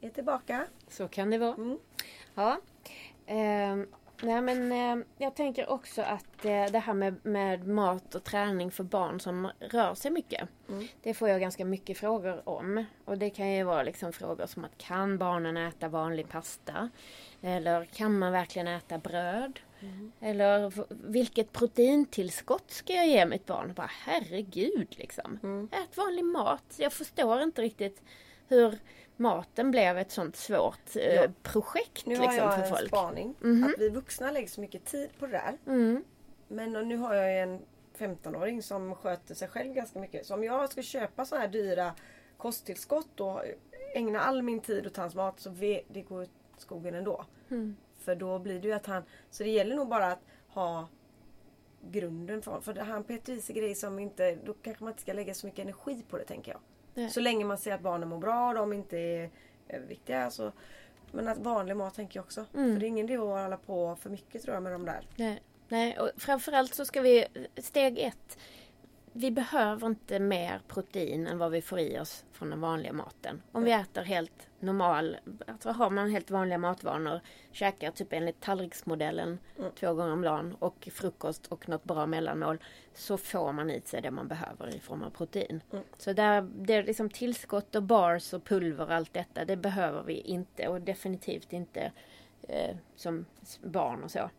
är 0.01 0.11
tillbaka. 0.11 0.67
Så 0.89 1.09
kan 1.09 1.31
det 1.31 1.39
vara. 1.39 1.55
Mm. 1.55 1.79
Ja. 2.35 2.61
Ehm, 3.27 3.87
nej 4.23 4.41
men 4.41 4.73
eh, 4.73 5.05
jag 5.19 5.35
tänker 5.35 5.71
också 5.71 6.03
att 6.03 6.45
eh, 6.45 6.65
det 6.67 6.79
här 6.79 6.95
med, 6.95 7.27
med 7.27 7.67
mat 7.69 8.15
och 8.15 8.25
träning 8.25 8.71
för 8.71 8.85
barn 8.85 9.21
som 9.21 9.51
rör 9.61 9.95
sig 9.95 10.11
mycket. 10.11 10.49
Mm. 10.69 10.87
Det 11.03 11.15
får 11.15 11.29
jag 11.29 11.41
ganska 11.41 11.65
mycket 11.65 11.99
frågor 11.99 12.49
om. 12.49 12.85
Och 13.05 13.19
det 13.19 13.31
kan 13.31 13.53
ju 13.53 13.63
vara 13.65 13.83
liksom 13.83 14.13
frågor 14.13 14.47
som 14.47 14.65
att 14.65 14.79
kan 14.79 15.19
barnen 15.19 15.57
äta 15.57 15.89
vanlig 15.89 16.29
pasta? 16.29 16.91
Eller 17.43 17.85
kan 17.85 18.19
man 18.19 18.33
verkligen 18.33 18.69
äta 18.69 18.99
bröd? 18.99 19.61
Eller 20.21 20.71
v- 20.71 20.83
vilket 20.89 21.53
proteintillskott 21.53 22.71
ska 22.71 22.93
jag 22.93 23.07
ge 23.09 23.27
mitt 23.27 23.47
barn? 23.47 23.73
Bara, 23.77 23.91
herregud 24.05 24.87
liksom. 24.99 25.39
Mm. 25.43 25.69
Ät 25.73 25.97
vanlig 25.97 26.25
mat. 26.25 26.75
Jag 26.77 26.93
förstår 26.93 27.43
inte 27.43 27.63
riktigt 27.63 28.03
hur 28.49 28.79
maten 29.17 29.71
blev 29.71 29.99
ett 29.99 30.11
sånt 30.11 30.37
svårt 30.37 30.97
eh, 30.97 31.15
Ja. 31.15 31.27
projekt 31.43 32.07
Nu 32.07 32.17
har 32.17 32.23
liksom, 32.23 32.45
jag 32.45 32.55
för 32.55 32.63
en 32.63 32.69
folk. 32.69 32.89
spaning. 32.89 33.35
Mhm. 33.41 33.65
Att 33.65 33.79
vi 33.81 33.89
vuxna 33.89 34.31
lägger 34.31 34.49
så 34.49 34.61
mycket 34.61 34.85
tid 34.85 35.11
på 35.19 35.27
det 35.27 35.33
där. 35.33 35.59
Mm. 35.67 36.05
Men 36.49 36.73
nu 36.73 36.97
har 36.97 37.15
jag 37.15 37.33
ju 37.33 37.39
en 37.39 37.61
15-åring 37.99 38.63
som 38.63 38.95
sköter 38.95 39.35
sig 39.35 39.49
själv 39.49 39.75
ganska 39.75 39.99
mycket. 39.99 40.27
Så 40.27 40.35
om 40.35 40.45
jag 40.45 40.71
ska 40.73 40.83
köpa 40.83 41.25
så 41.25 41.37
här 41.37 41.49
dyra 41.49 41.95
kosttillskott 42.37 43.21
och 43.21 43.43
ägna 43.95 44.21
all 44.21 44.43
min 44.43 44.61
tid 44.61 44.87
åt 44.87 44.97
hans 44.97 45.15
mat 45.15 45.41
så 45.41 45.51
ve- 45.51 45.83
det 45.89 46.03
går 46.03 46.23
åt 46.23 46.31
skogen 46.57 46.95
ändå. 46.95 47.25
Mm. 47.51 47.77
För 47.99 48.15
då 48.15 48.39
blir 48.39 48.61
det 48.61 48.69
ju 48.69 48.75
att 48.75 48.87
han... 48.87 49.03
Så 49.31 49.43
det 49.43 49.51
gäller 49.51 49.77
nog 49.77 49.89
bara 49.89 50.07
att 50.13 50.21
ha 50.49 50.89
grunden 51.91 52.43
för 52.43 52.61
För 52.61 52.73
det- 52.75 52.83
han 52.83 53.05
petar 53.05 53.33
i 53.33 53.41
sig 53.41 53.55
grejer 53.55 53.75
som 53.75 53.99
inte... 53.99 54.35
Då 54.45 54.55
kanske 54.55 54.85
man 54.85 54.91
inte 54.93 55.03
ska 55.03 55.13
lägga 55.13 55.35
så 55.35 55.47
mycket 55.47 55.63
energi 55.63 56.05
på 56.11 56.19
det 56.19 56.25
tänker 56.25 56.53
jag. 56.53 56.61
Nej. 56.97 57.11
Så 57.11 57.21
länge 57.21 57.45
man 57.45 57.59
ser 57.59 57.73
att 57.73 57.81
barnen 57.81 58.09
mår 58.09 58.19
bra 58.19 58.49
och 58.49 58.55
de 58.55 58.73
inte 58.73 58.99
är 58.99 59.31
överviktiga. 59.69 60.31
Så, 60.31 60.53
men 61.13 61.29
att 61.29 61.39
vanlig 61.39 61.77
mat 61.77 61.95
tänker 61.95 62.19
jag 62.19 62.25
också. 62.25 62.45
Mm. 62.55 62.73
För 62.73 62.81
det 62.81 62.87
är 62.87 62.89
ingen 62.89 63.07
idé 63.07 63.17
att 63.17 63.21
hålla 63.21 63.57
på 63.57 63.97
för 63.97 64.11
mycket 64.11 64.43
tror 64.43 64.55
jag 64.55 64.63
med 64.63 64.73
de 64.73 64.85
där. 64.85 65.07
Nej, 65.17 65.43
nej, 65.69 65.99
och 65.99 66.11
framförallt 66.17 66.75
så 66.75 66.85
ska 66.85 67.01
vi, 67.01 67.27
steg 67.57 67.99
ett, 67.99 68.39
vi 69.17 69.31
behöver 69.31 69.87
inte 69.87 70.19
mer 70.19 70.61
protein 70.69 71.27
än 71.27 71.39
vad 71.39 71.51
vi 71.51 71.63
får 71.63 71.79
i 71.79 71.99
oss 71.99 72.25
från 72.33 72.51
den 72.51 72.61
vanliga 72.61 72.93
maten. 72.93 73.43
Om 73.53 73.65
vi 73.65 73.73
äter 73.73 74.03
helt 74.03 74.49
normal, 74.61 75.17
alltså 75.47 75.71
har 75.71 75.91
man 75.91 76.11
helt 76.11 76.31
vanliga 76.31 76.59
matvanor, 76.59 77.21
käkar 77.53 77.91
typ 77.91 78.13
enligt 78.13 78.41
tallriksmodellen 78.41 79.39
Mm. 79.59 79.71
två 79.75 79.95
gånger 79.95 80.13
om 80.13 80.23
dagen 80.23 80.57
och 80.59 80.89
frukost 80.93 81.47
och 81.47 81.69
något 81.69 81.85
bra 81.85 82.07
mellanmål, 82.07 82.59
så 82.95 83.17
får 83.17 83.53
man 83.53 83.71
i 83.71 83.81
sig 83.85 84.03
det 84.03 84.11
man 84.11 84.29
behöver 84.29 84.75
i 84.75 84.81
form 84.81 85.03
av 85.03 85.11
protein. 85.11 85.63
Mm. 85.73 85.85
Så 85.99 86.13
där, 86.13 86.49
det 86.55 86.75
är 86.75 86.83
liksom 86.83 87.11
tillskott 87.11 87.75
och 87.75 87.83
bars 87.83 88.33
och 88.33 88.45
pulver 88.45 88.85
och 88.85 88.95
allt 88.95 89.13
detta, 89.13 89.45
det 89.45 89.57
behöver 89.57 90.03
vi 90.03 90.21
inte 90.21 90.69
och 90.69 90.81
definitivt 90.81 91.53
inte 91.53 91.93
eh, 92.49 92.77
som 92.97 93.25
barn 93.63 94.03
och 94.03 94.11
så. 94.11 94.31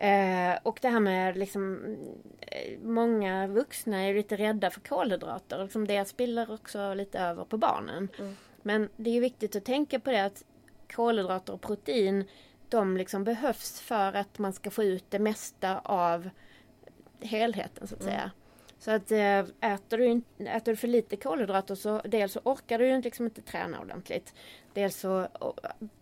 Eh, 0.00 0.58
och 0.62 0.78
det 0.82 0.88
här 0.88 1.00
med 1.00 1.38
liksom 1.38 1.96
eh, 2.40 2.78
Många 2.82 3.46
vuxna 3.46 4.02
är 4.02 4.14
lite 4.14 4.36
rädda 4.36 4.70
för 4.70 4.80
kolhydrater. 4.80 5.62
Liksom 5.62 5.86
det 5.86 6.08
spiller 6.08 6.52
också 6.52 6.94
lite 6.94 7.18
över 7.18 7.44
på 7.44 7.56
barnen. 7.56 8.08
Mm. 8.18 8.36
Men 8.62 8.88
det 8.96 9.16
är 9.16 9.20
viktigt 9.20 9.56
att 9.56 9.64
tänka 9.64 10.00
på 10.00 10.10
det 10.10 10.24
att 10.24 10.44
kolhydrater 10.92 11.52
och 11.52 11.60
protein 11.60 12.24
de 12.68 12.96
liksom 12.96 13.24
behövs 13.24 13.80
för 13.80 14.12
att 14.12 14.38
man 14.38 14.52
ska 14.52 14.70
få 14.70 14.84
ut 14.84 15.04
det 15.08 15.18
mesta 15.18 15.78
av 15.78 16.30
helheten 17.20 17.86
så 17.86 17.94
att 17.94 18.00
Mm. 18.00 18.14
säga. 18.14 18.30
Så 18.78 18.90
att 18.90 19.10
eh, 19.12 19.72
äter 19.72 19.98
du, 19.98 20.06
in, 20.06 20.24
äter 20.38 20.72
du 20.72 20.76
för 20.76 20.88
lite 20.88 21.16
kolhydrater 21.16 21.74
så 21.74 22.00
dels 22.04 22.32
så 22.32 22.40
orkar 22.44 22.78
du 22.78 23.00
liksom 23.00 23.24
inte 23.24 23.42
träna 23.42 23.80
ordentligt. 23.80 24.34
Dels 24.74 24.96
så 24.96 25.26
oh, 25.40 25.54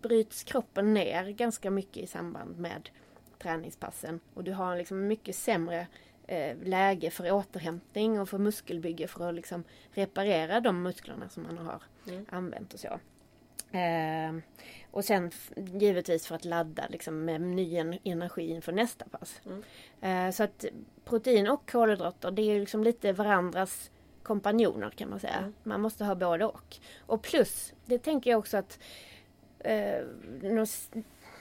bryts 0.02 0.44
kroppen 0.44 0.94
ner 0.94 1.30
ganska 1.30 1.70
mycket 1.70 1.96
i 1.96 2.06
samband 2.06 2.58
med 2.58 2.90
träningspassen. 3.38 4.20
Och 4.34 4.44
du 4.44 4.52
har 4.52 4.76
liksom 4.76 5.06
mycket 5.06 5.36
sämre 5.36 5.86
eh, 6.26 6.56
läge 6.62 7.10
för 7.10 7.30
återhämtning 7.32 8.20
och 8.20 8.28
för 8.28 8.38
muskelbygge 8.38 9.06
för 9.06 9.28
att 9.28 9.34
liksom 9.34 9.64
reparera 9.92 10.60
de 10.60 10.82
musklerna 10.82 11.28
som 11.28 11.42
man 11.42 11.58
har 11.58 11.82
Mm. 12.08 12.26
använt 12.30 12.74
och 12.74 12.80
så. 12.80 12.98
Eh, 13.76 14.36
och 14.90 15.04
sen 15.04 15.30
givetvis 15.56 16.26
för 16.26 16.34
att 16.34 16.44
ladda 16.44 16.86
liksom, 16.88 17.24
med 17.24 17.40
ny 17.40 17.76
en- 17.76 17.98
energi 18.04 18.50
inför 18.50 18.72
nästa 18.72 19.04
pass. 19.08 19.40
Mm. 19.46 19.62
Eh, 20.00 20.32
så 20.32 20.42
att 20.42 20.64
protein 21.04 21.48
och 21.48 21.70
kolhydrater 21.70 22.30
det 22.30 22.42
är 22.42 22.60
liksom 22.60 22.84
lite 22.84 23.12
varandras 23.12 23.90
kompanjoner 24.22 24.90
kan 24.90 25.10
man 25.10 25.20
säga. 25.20 25.36
Mm. 25.38 25.54
Man 25.62 25.80
måste 25.80 26.04
ha 26.04 26.14
både 26.14 26.44
och. 26.44 26.76
Och 26.98 27.22
plus, 27.22 27.72
det 27.86 27.98
tänker 27.98 28.30
jag 28.30 28.38
också 28.38 28.56
att 28.56 28.78
eh, 29.58 30.02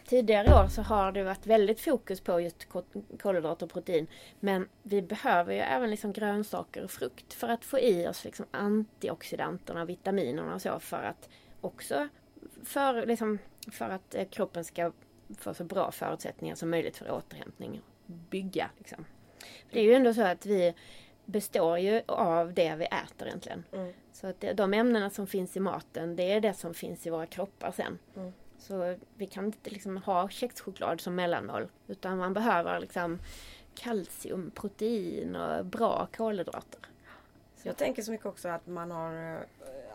Tidigare 0.08 0.64
år 0.64 0.68
så 0.68 0.82
har 0.82 1.12
det 1.12 1.24
varit 1.24 1.46
väldigt 1.46 1.80
fokus 1.80 2.22
på 2.22 2.42
just 2.42 2.70
ko- 2.70 3.04
kolhydrater 3.22 3.66
och 3.66 3.72
protein. 3.72 4.08
Men 4.40 4.70
vi 4.84 5.02
behöver 5.02 5.54
ju 5.54 5.60
även 5.60 5.90
liksom 5.90 6.14
grönsaker 6.14 6.84
och 6.84 6.92
frukt 6.92 7.34
för 7.34 7.48
att 7.48 7.66
få 7.66 7.80
i 7.80 8.08
oss 8.08 8.24
liksom 8.24 8.46
antioxidanterna, 8.52 9.86
vitaminerna 9.86 10.56
och 10.56 10.62
så 10.62 10.80
för 10.80 11.04
att 11.04 11.30
också 11.62 12.08
för, 12.64 13.06
liksom, 13.06 13.40
för 13.72 13.90
att 13.90 14.16
eh, 14.16 14.28
kroppen 14.28 14.66
ska 14.66 14.92
få 15.38 15.54
så 15.54 15.64
bra 15.64 15.92
förutsättningar 15.92 16.56
som 16.56 16.70
möjligt 16.70 16.98
för 16.98 17.12
återhämtning 17.12 17.82
och 18.06 18.14
bygga. 18.30 18.70
Liksom. 18.78 19.06
Det 19.72 19.80
är 19.80 19.84
ju 19.84 19.94
ändå 19.94 20.14
så 20.14 20.22
att 20.22 20.46
vi 20.46 20.74
består 21.26 21.80
ju 21.80 22.02
av 22.08 22.54
det 22.54 22.76
vi 22.76 22.86
äter 22.86 23.28
egentligen. 23.28 23.64
Mm. 23.72 23.94
Så 24.14 24.28
att 24.28 24.46
de 24.56 24.74
ämnena 24.74 25.10
som 25.10 25.28
finns 25.28 25.58
i 25.58 25.60
maten 25.60 26.16
det 26.16 26.32
är 26.32 26.42
det 26.42 26.54
som 26.54 26.74
finns 26.74 27.08
i 27.08 27.10
våra 27.10 27.26
kroppar 27.26 27.72
sen. 27.72 28.00
Mm. 28.16 28.34
Så 28.58 28.96
vi 29.16 29.28
kan 29.28 29.46
inte 29.46 29.70
liksom 29.70 29.98
ha 29.98 30.30
kexchoklad 30.30 31.02
som 31.02 31.16
mellanmål. 31.16 31.68
Utan 31.88 32.18
man 32.18 32.34
behöver 32.34 32.80
liksom 32.80 33.20
kalcium, 33.76 34.52
protein 34.52 35.36
och 35.36 35.66
bra 35.66 36.08
kolhydrater. 36.18 36.80
Jag 37.64 37.78
tänker 37.78 38.02
så 38.02 38.12
mycket 38.12 38.26
också 38.26 38.50
att 38.50 38.68
man 38.68 38.92
har 38.92 39.34
eh, 39.34 39.40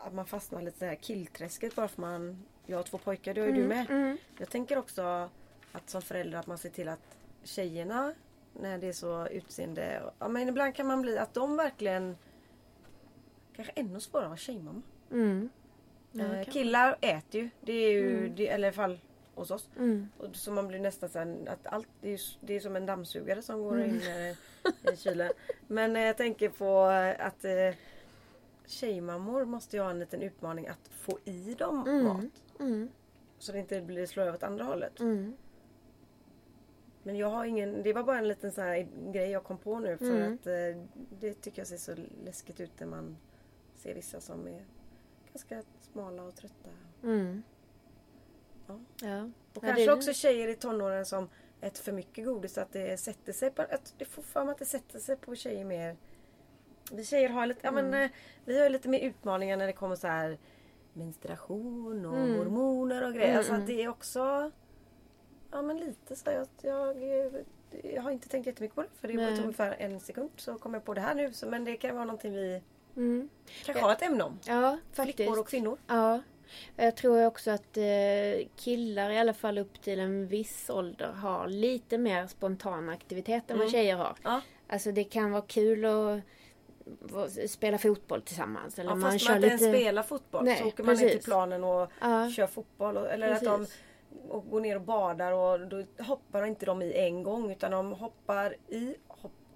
att 0.07 0.15
man 0.15 0.27
fastnar 0.27 0.63
lite 0.63 0.87
i 0.87 0.97
killträsket 1.01 1.75
bara 1.75 1.89
för 1.89 2.01
man 2.01 2.45
Jag 2.67 2.77
har 2.77 2.83
två 2.83 2.99
pojkar, 2.99 3.35
det 3.35 3.41
har 3.41 3.49
ju 3.49 3.55
du 3.55 3.69
med. 3.69 3.91
Mm. 3.91 4.17
Jag 4.39 4.51
tänker 4.51 4.79
också 4.79 5.29
att 5.73 5.91
som 5.91 6.03
förälder 6.03 6.39
att 6.39 6.47
man 6.47 6.59
ser 6.59 6.71
till 6.71 6.89
att 6.89 7.17
tjejerna 7.45 8.15
när 8.53 8.79
det 8.79 8.89
är 8.89 8.93
så 8.93 9.27
utseende. 9.27 10.03
Ja 10.19 10.29
men 10.29 10.49
ibland 10.49 10.75
kan 10.75 10.87
man 10.87 11.03
bli 11.03 11.19
att 11.19 11.35
de 11.35 11.57
verkligen 11.57 12.17
Kanske 13.57 13.73
ännu 13.77 14.01
svårare 14.01 14.25
att 14.25 14.31
vara 14.31 14.39
tjejmamma. 14.39 14.83
Mm. 15.11 15.51
Ja, 16.13 16.25
Eh, 16.37 16.45
killar 16.45 16.97
äter 17.01 17.41
ju. 17.41 17.51
Det 17.61 17.73
är 17.73 17.91
ju, 17.93 18.19
Mm. 18.19 18.35
det, 18.37 18.49
eller 18.49 18.65
i 18.65 18.69
alla 18.69 18.73
fall 18.73 18.99
hos 19.35 19.51
oss. 19.51 19.69
Mm. 19.79 20.09
Och 20.19 20.37
så 20.37 20.53
man 20.53 20.69
blir 20.69 20.79
nästan 20.81 21.09
så 21.09 21.19
att 21.47 21.67
allt, 21.67 21.89
det 22.01 22.09
är, 22.15 22.21
det 22.41 22.55
är 22.57 22.61
som 22.61 22.77
en 22.77 22.87
dammsugare 22.87 23.43
som 23.43 23.63
går 23.63 23.75
Mm. 23.75 23.91
in 23.91 24.01
eh, 24.03 24.93
i 24.93 24.97
kylen. 24.97 25.33
Men 25.67 25.97
eh, 25.97 26.03
jag 26.03 26.17
tänker 26.17 26.49
på 26.49 26.91
eh, 26.91 27.27
att 27.27 27.45
eh, 27.45 27.75
tjejmammor 28.67 29.45
måste 29.45 29.77
ju 29.77 29.83
ha 29.83 29.91
en 29.91 29.99
liten 29.99 30.23
utmaning 30.23 30.67
att 30.69 30.89
få 30.93 31.19
i 31.25 31.55
dem 31.55 31.87
Mm. 31.89 32.05
mat. 32.05 32.43
Mm. 32.61 32.89
Så 33.39 33.53
det 33.53 33.59
inte 33.59 33.81
blir 33.81 34.07
slår 34.07 34.23
över 34.25 34.35
åt 34.35 34.43
andra 34.43 34.65
hållet. 34.65 35.01
Mm. 35.01 35.37
Men 37.03 37.17
jag 37.17 37.31
har 37.31 37.45
ingen, 37.45 37.83
det 37.83 37.93
var 37.93 38.03
bara 38.03 38.19
en 38.19 38.29
liten 38.29 38.53
sån 38.53 38.65
här 38.65 38.89
grej 39.13 39.31
jag 39.31 39.45
kom 39.45 39.59
på 39.59 39.79
nu 39.79 39.97
för 39.99 40.05
Mm. 40.21 40.35
att 40.35 40.47
eh, 40.47 40.83
det 41.21 41.35
tycker 41.35 41.61
jag 41.61 41.67
ser 41.69 41.77
så 41.77 41.95
läskigt 42.25 42.61
ut 42.61 42.81
när 42.81 42.87
man 42.87 43.17
ser 43.75 43.95
vissa 43.95 44.21
som 44.21 44.47
är 44.49 44.65
ganska 45.33 45.63
smala 45.93 46.23
och 46.23 46.35
trötta. 46.35 46.71
Mm. 47.03 47.43
Ja. 48.67 48.79
Ja. 49.01 49.23
Och 49.25 49.31
Ja, 49.55 49.61
kanske 49.61 49.87
det- 49.87 49.93
också 49.93 50.13
tjejer 50.13 50.49
i 50.49 50.55
tonåren 50.55 51.07
som 51.07 51.29
äter 51.61 51.83
för 51.83 51.93
mycket 51.93 52.25
godis 52.25 52.59
att 52.59 52.73
det 52.73 53.01
sätter 53.01 53.33
sig 53.33 53.51
på, 53.51 53.63
att 53.63 53.95
det 53.99 54.05
får 54.05 54.23
för 54.23 54.45
mig 54.45 54.53
att 54.53 54.59
det 54.59 54.65
sätter 54.65 54.99
sig 54.99 55.17
på 55.17 55.35
tjejer 55.35 55.65
mer. 55.65 55.97
Vi 56.93 57.05
tjejer 57.05 57.29
har 57.29 57.47
lite, 57.47 57.61
ja, 57.63 57.71
men, 57.71 57.87
Mm. 57.87 58.03
eh, 58.05 58.11
vi 58.45 58.61
har 58.63 58.69
lite 58.71 58.89
mer 58.89 58.99
utmaningar 59.01 59.57
när 59.57 59.67
det 59.67 59.73
kommer 59.73 59.97
så 59.97 60.07
här 60.07 60.39
menstruation 60.93 62.07
och 62.07 62.17
Mm. 62.19 62.39
hormoner 62.39 63.07
och 63.07 63.13
grejer. 63.15 63.27
Mm, 63.29 63.39
Alltså 63.39 63.53
mm. 63.53 63.63
att 63.63 63.67
det 63.69 63.83
är 63.83 63.89
också 63.89 64.51
Ja 65.51 65.63
men 65.63 65.77
lite 65.79 66.17
så 66.17 66.31
jag, 66.31 66.47
jag, 66.63 66.97
jag 67.95 68.03
har 68.03 68.11
inte 68.11 68.29
tänkt 68.29 68.47
jättemycket 68.47 68.75
på 68.75 68.83
det 68.83 68.89
för 68.95 69.09
det 69.09 69.37
tog 69.37 69.39
ungefär 69.45 69.77
en 69.79 70.01
sekund 70.01 70.31
så 70.37 70.59
kom 70.59 70.75
jag 70.75 70.85
på 70.85 70.95
det 70.95 71.01
här 71.01 71.15
nu. 71.15 71.33
Så, 71.33 71.47
men 71.47 71.65
det 71.65 71.77
kan 71.77 71.95
vara 71.95 72.05
någonting 72.05 72.33
vi 72.33 72.63
Mm. 72.97 73.29
kanske 73.65 73.83
har 73.85 73.93
ett 73.93 74.03
ämne 74.03 74.25
om. 74.25 74.39
Ja, 74.47 74.79
faktiskt. 74.93 75.17
Flickor 75.17 75.39
och 75.41 75.49
kvinnor. 75.49 75.79
Ja. 75.87 76.21
Jag 76.77 76.97
tror 76.97 77.27
också 77.27 77.51
att 77.51 77.77
eh, 77.77 78.47
killar 78.57 79.11
i 79.11 79.19
alla 79.19 79.35
fall 79.35 79.59
upp 79.59 79.83
till 79.83 80.01
en 80.01 80.27
viss 80.29 80.71
ålder 80.71 81.07
har 81.13 81.49
lite 81.49 81.99
mer 81.99 82.27
spontan 82.27 82.89
aktivitet 82.89 83.51
än 83.51 83.59
vad 83.59 83.67
Mm. 83.67 83.73
tjejer 83.73 83.97
har. 83.97 84.17
Ja. 84.23 84.41
Alltså 84.69 84.93
det 84.93 85.05
kan 85.05 85.31
vara 85.33 85.43
kul 85.43 85.85
att 85.85 87.51
spela 87.51 87.79
fotboll 87.79 88.23
tillsammans. 88.23 88.79
Eller 88.79 88.91
Ja, 88.91 88.95
man 88.95 89.13
fast 89.13 89.29
man 89.29 89.37
inte 89.37 89.49
lite... 89.51 89.65
ens 89.65 89.77
spelar 89.79 90.03
fotboll 90.03 90.45
Nej, 90.45 90.59
så 90.59 90.65
åker 90.69 90.85
man 90.85 90.95
ner 90.95 90.99
till 91.01 91.09
precis. 91.09 91.25
planen 91.25 91.65
och 91.65 91.91
Ja. 92.01 92.31
kör 92.31 92.47
fotboll. 92.47 92.97
och- 92.97 93.11
Eller 93.13 93.29
att 93.33 93.43
de 93.45 93.59
Precis. 93.59 93.79
och 94.29 94.51
går 94.51 94.61
ner 94.61 94.77
och 94.77 94.83
badar 94.83 95.33
och 95.33 95.61
då 95.69 95.85
hoppar 96.05 96.47
inte 96.47 96.67
de 96.67 96.83
i 96.83 96.93
en 96.93 97.23
gång 97.23 97.51
utan 97.51 97.71
de 97.71 97.93
hoppar 97.93 98.57
i 98.69 98.95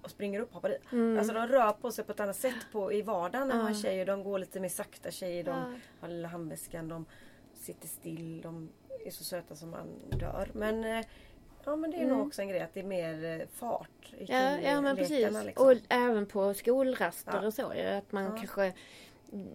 och 0.07 0.11
springer 0.11 0.39
upp 0.39 0.53
hoppar 0.53 0.69
i. 0.71 0.77
Alltså 1.17 1.33
de 1.33 1.47
rör 1.47 1.71
på 1.71 1.91
sig 1.91 2.05
på 2.05 2.11
ett 2.11 2.19
annat 2.19 2.35
sätt 2.35 2.55
på, 2.71 2.93
i 2.93 3.01
vardagen 3.01 3.41
än 3.41 3.51
Mm. 3.51 3.57
Ja. 3.57 3.63
vad 3.73 3.77
tjejer. 3.81 4.05
De 4.05 4.23
går 4.23 4.39
lite 4.39 4.59
mer 4.59 4.69
sakta 4.69 5.11
tjejer. 5.11 5.43
De 5.43 5.49
Ja. 5.49 5.73
har 6.01 6.07
lilla 6.07 6.27
handväskan. 6.27 6.87
De 6.87 7.05
sitter 7.53 7.87
still. 7.87 8.41
De 8.41 8.69
är 9.05 9.11
så 9.11 9.23
söta 9.23 9.55
som 9.55 9.69
man 9.71 9.87
dör. 10.09 10.49
Men, 10.53 10.83
eh, 10.83 11.05
ja, 11.65 11.75
men 11.75 11.91
det 11.91 11.97
är 11.97 12.05
nog 12.07 12.27
också 12.27 12.41
en 12.41 12.47
grej 12.47 12.59
att 12.61 12.73
det 12.73 12.79
är 12.79 12.83
mer 12.83 13.41
eh, 13.41 13.47
fart 13.47 14.13
i 14.17 14.25
Ja, 14.25 14.57
ja 14.59 14.81
men 14.81 14.95
precis. 14.95 15.15
killekarna, 15.15 15.43
Liksom. 15.43 15.67
Och 15.67 15.73
även 15.89 16.25
på 16.25 16.53
skolraster 16.53 17.39
Ja. 17.41 17.47
och 17.47 17.53
så. 17.53 17.65
Att 17.97 18.11
man 18.11 18.23
Ja. 18.23 18.35
kanske... 18.37 18.73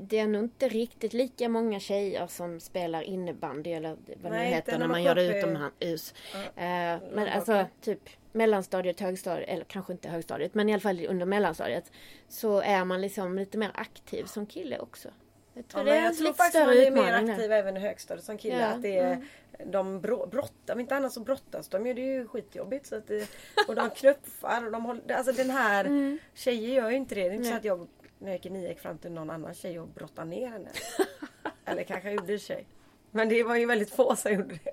Det 0.01 0.19
är 0.19 0.27
nog 0.27 0.43
inte 0.43 0.69
riktigt 0.69 1.13
lika 1.13 1.49
många 1.49 1.81
tjejer 1.81 2.27
som 2.27 2.61
spelar 2.61 3.03
innebandy 3.03 3.71
eller 3.73 3.89
vad 4.23 4.33
det 4.33 4.39
Nej, 4.39 4.49
heter 4.49 4.73
inte 4.73 4.79
när 4.79 4.89
man 4.89 5.03
gör 5.03 5.15
det 5.15 5.39
utomhus. 5.39 6.15
Ja. 6.35 6.41
Eh, 6.63 7.01
men 7.13 7.29
alltså 7.29 7.67
typ 7.81 8.01
mellanstadiet, 8.33 9.01
högstadiet, 9.01 9.49
eller 9.49 9.65
kanske 9.65 9.93
inte 9.93 10.09
högstadiet, 10.09 10.55
men 10.55 10.69
i 10.69 10.73
alla 10.73 10.81
fall 10.81 11.07
under 11.09 11.27
mellanstadiet. 11.27 11.93
Så 12.29 12.61
är 12.61 12.85
man 12.85 13.01
liksom 13.01 13.39
lite 13.39 13.59
mer 13.59 13.71
aktiv 13.75 14.25
som 14.25 14.47
kille 14.47 14.79
också. 14.79 15.09
Jag 15.55 15.69
tror 15.69 15.81
Ja, 15.81 15.85
det 15.85 15.91
men 15.91 16.01
är 16.01 16.07
jag 16.07 16.17
tror 16.19 16.33
faktiskt 16.33 16.67
man 16.67 16.77
är 16.77 16.91
mer 16.91 17.03
där. 17.23 17.33
aktiva 17.33 17.57
även 17.57 17.77
i 17.77 17.81
högstadiet 17.81 18.25
som 18.25 18.39
kille. 18.39 18.61
Ja, 18.61 18.67
Att 18.67 18.83
det 18.83 18.99
är, 18.99 19.13
mm. 19.13 19.25
De 19.73 20.01
bro- 20.01 20.27
brottar, 20.27 20.75
om 20.75 20.81
inte 20.81 20.97
annat 20.97 21.13
så 21.13 21.21
brottas 21.21 21.69
de 21.69 21.87
ju. 21.87 21.95
Det 21.95 22.01
är 22.01 22.13
ju 22.19 22.27
skitjobbigt. 22.29 22.87
Så 22.87 22.97
att 22.97 23.07
det, 23.07 23.29
och 23.69 23.75
de 23.75 23.91
knuffar 23.97 24.67
och 24.67 24.73
de 24.73 24.85
håller, 24.85 25.15
Alltså 25.15 25.33
den 25.33 25.51
här 25.51 25.85
Mm. 25.85 26.19
Tjejer 26.35 26.69
gör 26.83 26.91
ju 26.91 26.97
inte 26.97 27.15
det. 27.15 27.21
Det 27.21 27.29
är 27.29 27.33
inte 27.35 27.49
så 27.49 27.55
att 27.55 27.65
jag 27.65 27.89
när 28.23 28.29
jag 28.29 28.37
gick 28.37 28.47
i 28.47 28.51
nio 28.51 28.69
gick 28.69 28.79
fram 28.81 28.99
till 28.99 29.13
någon 29.13 29.31
annan 29.31 29.55
tjej 29.55 29.81
och 29.81 29.89
brottade 29.89 30.31
ner 30.31 30.49
henne. 30.49 30.69
Eller 31.65 31.83
kanske 31.83 32.09
jag 32.09 32.17
gjorde 32.17 32.33
i 32.33 32.39
sig. 32.39 32.65
Men 33.11 33.29
det 33.29 33.43
var 33.43 33.57
ju 33.57 33.67
väldigt 33.67 33.91
få 33.91 34.17
som 34.17 34.33
gjorde 34.33 34.59
det. 34.65 34.73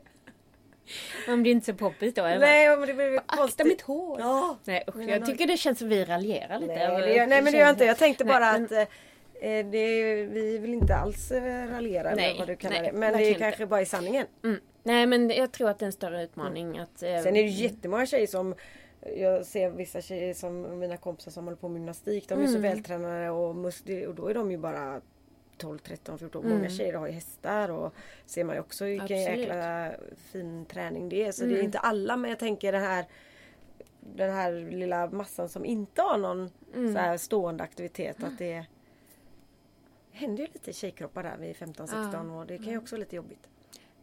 Man 1.28 1.42
blir 1.42 1.52
inte 1.52 1.66
så 1.66 1.74
poppis 1.74 2.14
då. 2.14 2.26
eller? 2.26 2.40
Nej 2.40 2.78
men 2.78 2.98
det 2.98 3.04
ju 3.04 3.18
Akta 3.18 3.38
konstigt. 3.38 3.66
mitt 3.68 3.82
hår! 3.82 4.20
Ja. 4.20 4.58
Nej 4.64 4.84
usch, 4.88 5.10
jag 5.10 5.26
tycker 5.26 5.48
det 5.48 5.58
känns 5.58 5.80
som 5.80 5.90
vi 5.90 6.06
raljerar 6.06 6.60
lite. 6.60 6.74
Nej, 6.74 7.02
det 7.02 7.14
gör, 7.16 7.28
nej 7.28 7.42
men 7.42 7.52
det 7.54 7.58
gör 7.60 7.66
jag 7.66 7.74
inte. 7.74 7.86
Jag 7.86 7.98
tänkte 7.98 8.24
Nej, 8.24 8.34
bara 8.34 8.50
att 8.50 8.72
eh, 8.72 8.80
eh, 9.50 9.66
det, 9.66 10.24
vi 10.26 10.58
vill 10.58 10.74
inte 10.74 10.96
alls 10.96 11.32
eh, 11.32 11.68
raljera 11.68 12.16
Nej, 12.16 12.26
eller 12.30 12.40
vad 12.40 12.48
du 12.48 12.56
kallar 12.56 12.82
nej, 12.82 12.92
det. 12.92 12.98
Men 12.98 13.14
det 13.18 13.30
är 13.30 13.34
kanske 13.34 13.66
bara 13.66 13.82
i 13.82 13.86
sanningen. 13.86 14.26
Mm. 14.44 14.60
Nej 14.84 15.06
men 15.06 15.30
jag 15.30 15.52
tror 15.52 15.70
att 15.70 15.80
det 15.80 15.84
är 15.84 15.88
en 15.88 15.92
större 15.94 16.24
utmaning 16.24 16.78
att... 16.78 17.04
eh, 17.04 17.20
Sen 17.20 17.36
är 17.36 17.44
det 17.44 17.50
jättemånga 17.50 18.06
tjejer 18.06 18.28
som 18.28 18.56
jag 19.16 19.46
ser 19.46 19.70
vissa 19.70 20.02
tjejer 20.02 20.34
som 20.34 20.80
mina 20.80 20.98
kompisar 20.98 21.32
som 21.32 21.44
håller 21.46 21.58
på 21.58 21.70
med 21.70 21.80
gymnastik. 21.80 22.30
De 22.30 22.34
är 22.42 22.46
så 22.48 22.58
Mm. 22.58 22.62
vältränade 22.62 23.30
och, 23.30 23.56
mus- 23.56 24.08
och 24.08 24.16
då 24.16 24.28
är 24.28 24.34
de 24.34 24.52
ju 24.52 24.58
bara 24.58 25.02
12, 25.58 25.78
13, 25.78 26.18
14. 26.20 26.44
Många 26.44 26.56
Mm. 26.60 26.70
tjejer 26.70 26.94
har 26.94 27.08
ju 27.08 27.14
hästar 27.14 27.70
och 27.72 27.94
ser 28.26 28.44
man 28.44 28.56
ju 28.56 28.60
också 28.62 28.86
vilken 28.86 29.04
Absolut. 29.20 29.40
jäkla 29.40 29.92
fin 30.16 30.66
träning 30.66 31.10
det 31.10 31.24
är. 31.26 31.32
Så 31.32 31.44
det 31.44 31.50
är 31.50 31.54
Mm. 31.54 31.66
inte 31.66 31.80
alla 31.80 32.18
men 32.18 32.30
jag 32.30 32.40
tänker 32.40 32.72
den 32.72 32.82
här 32.82 33.06
den 34.16 34.34
här 34.34 34.52
lilla 34.52 35.10
massan 35.10 35.50
som 35.50 35.66
inte 35.66 36.02
har 36.02 36.18
någon 36.18 36.50
Mm. 36.76 36.94
så 36.94 37.00
här 37.00 37.18
stående 37.18 37.64
aktivitet. 37.64 38.24
Att 38.24 38.38
det 38.38 38.66
händer 40.12 40.44
ju 40.44 40.50
lite 40.54 40.74
tjejkroppar 40.74 41.24
där 41.24 41.38
vid 41.38 41.56
15, 41.56 41.88
16 41.88 42.30
år. 42.32 42.46
Det 42.46 42.58
kan 42.58 42.66
ju 42.68 42.78
också 42.78 42.96
vara 42.96 43.00
lite 43.00 43.16
jobbigt. 43.16 43.48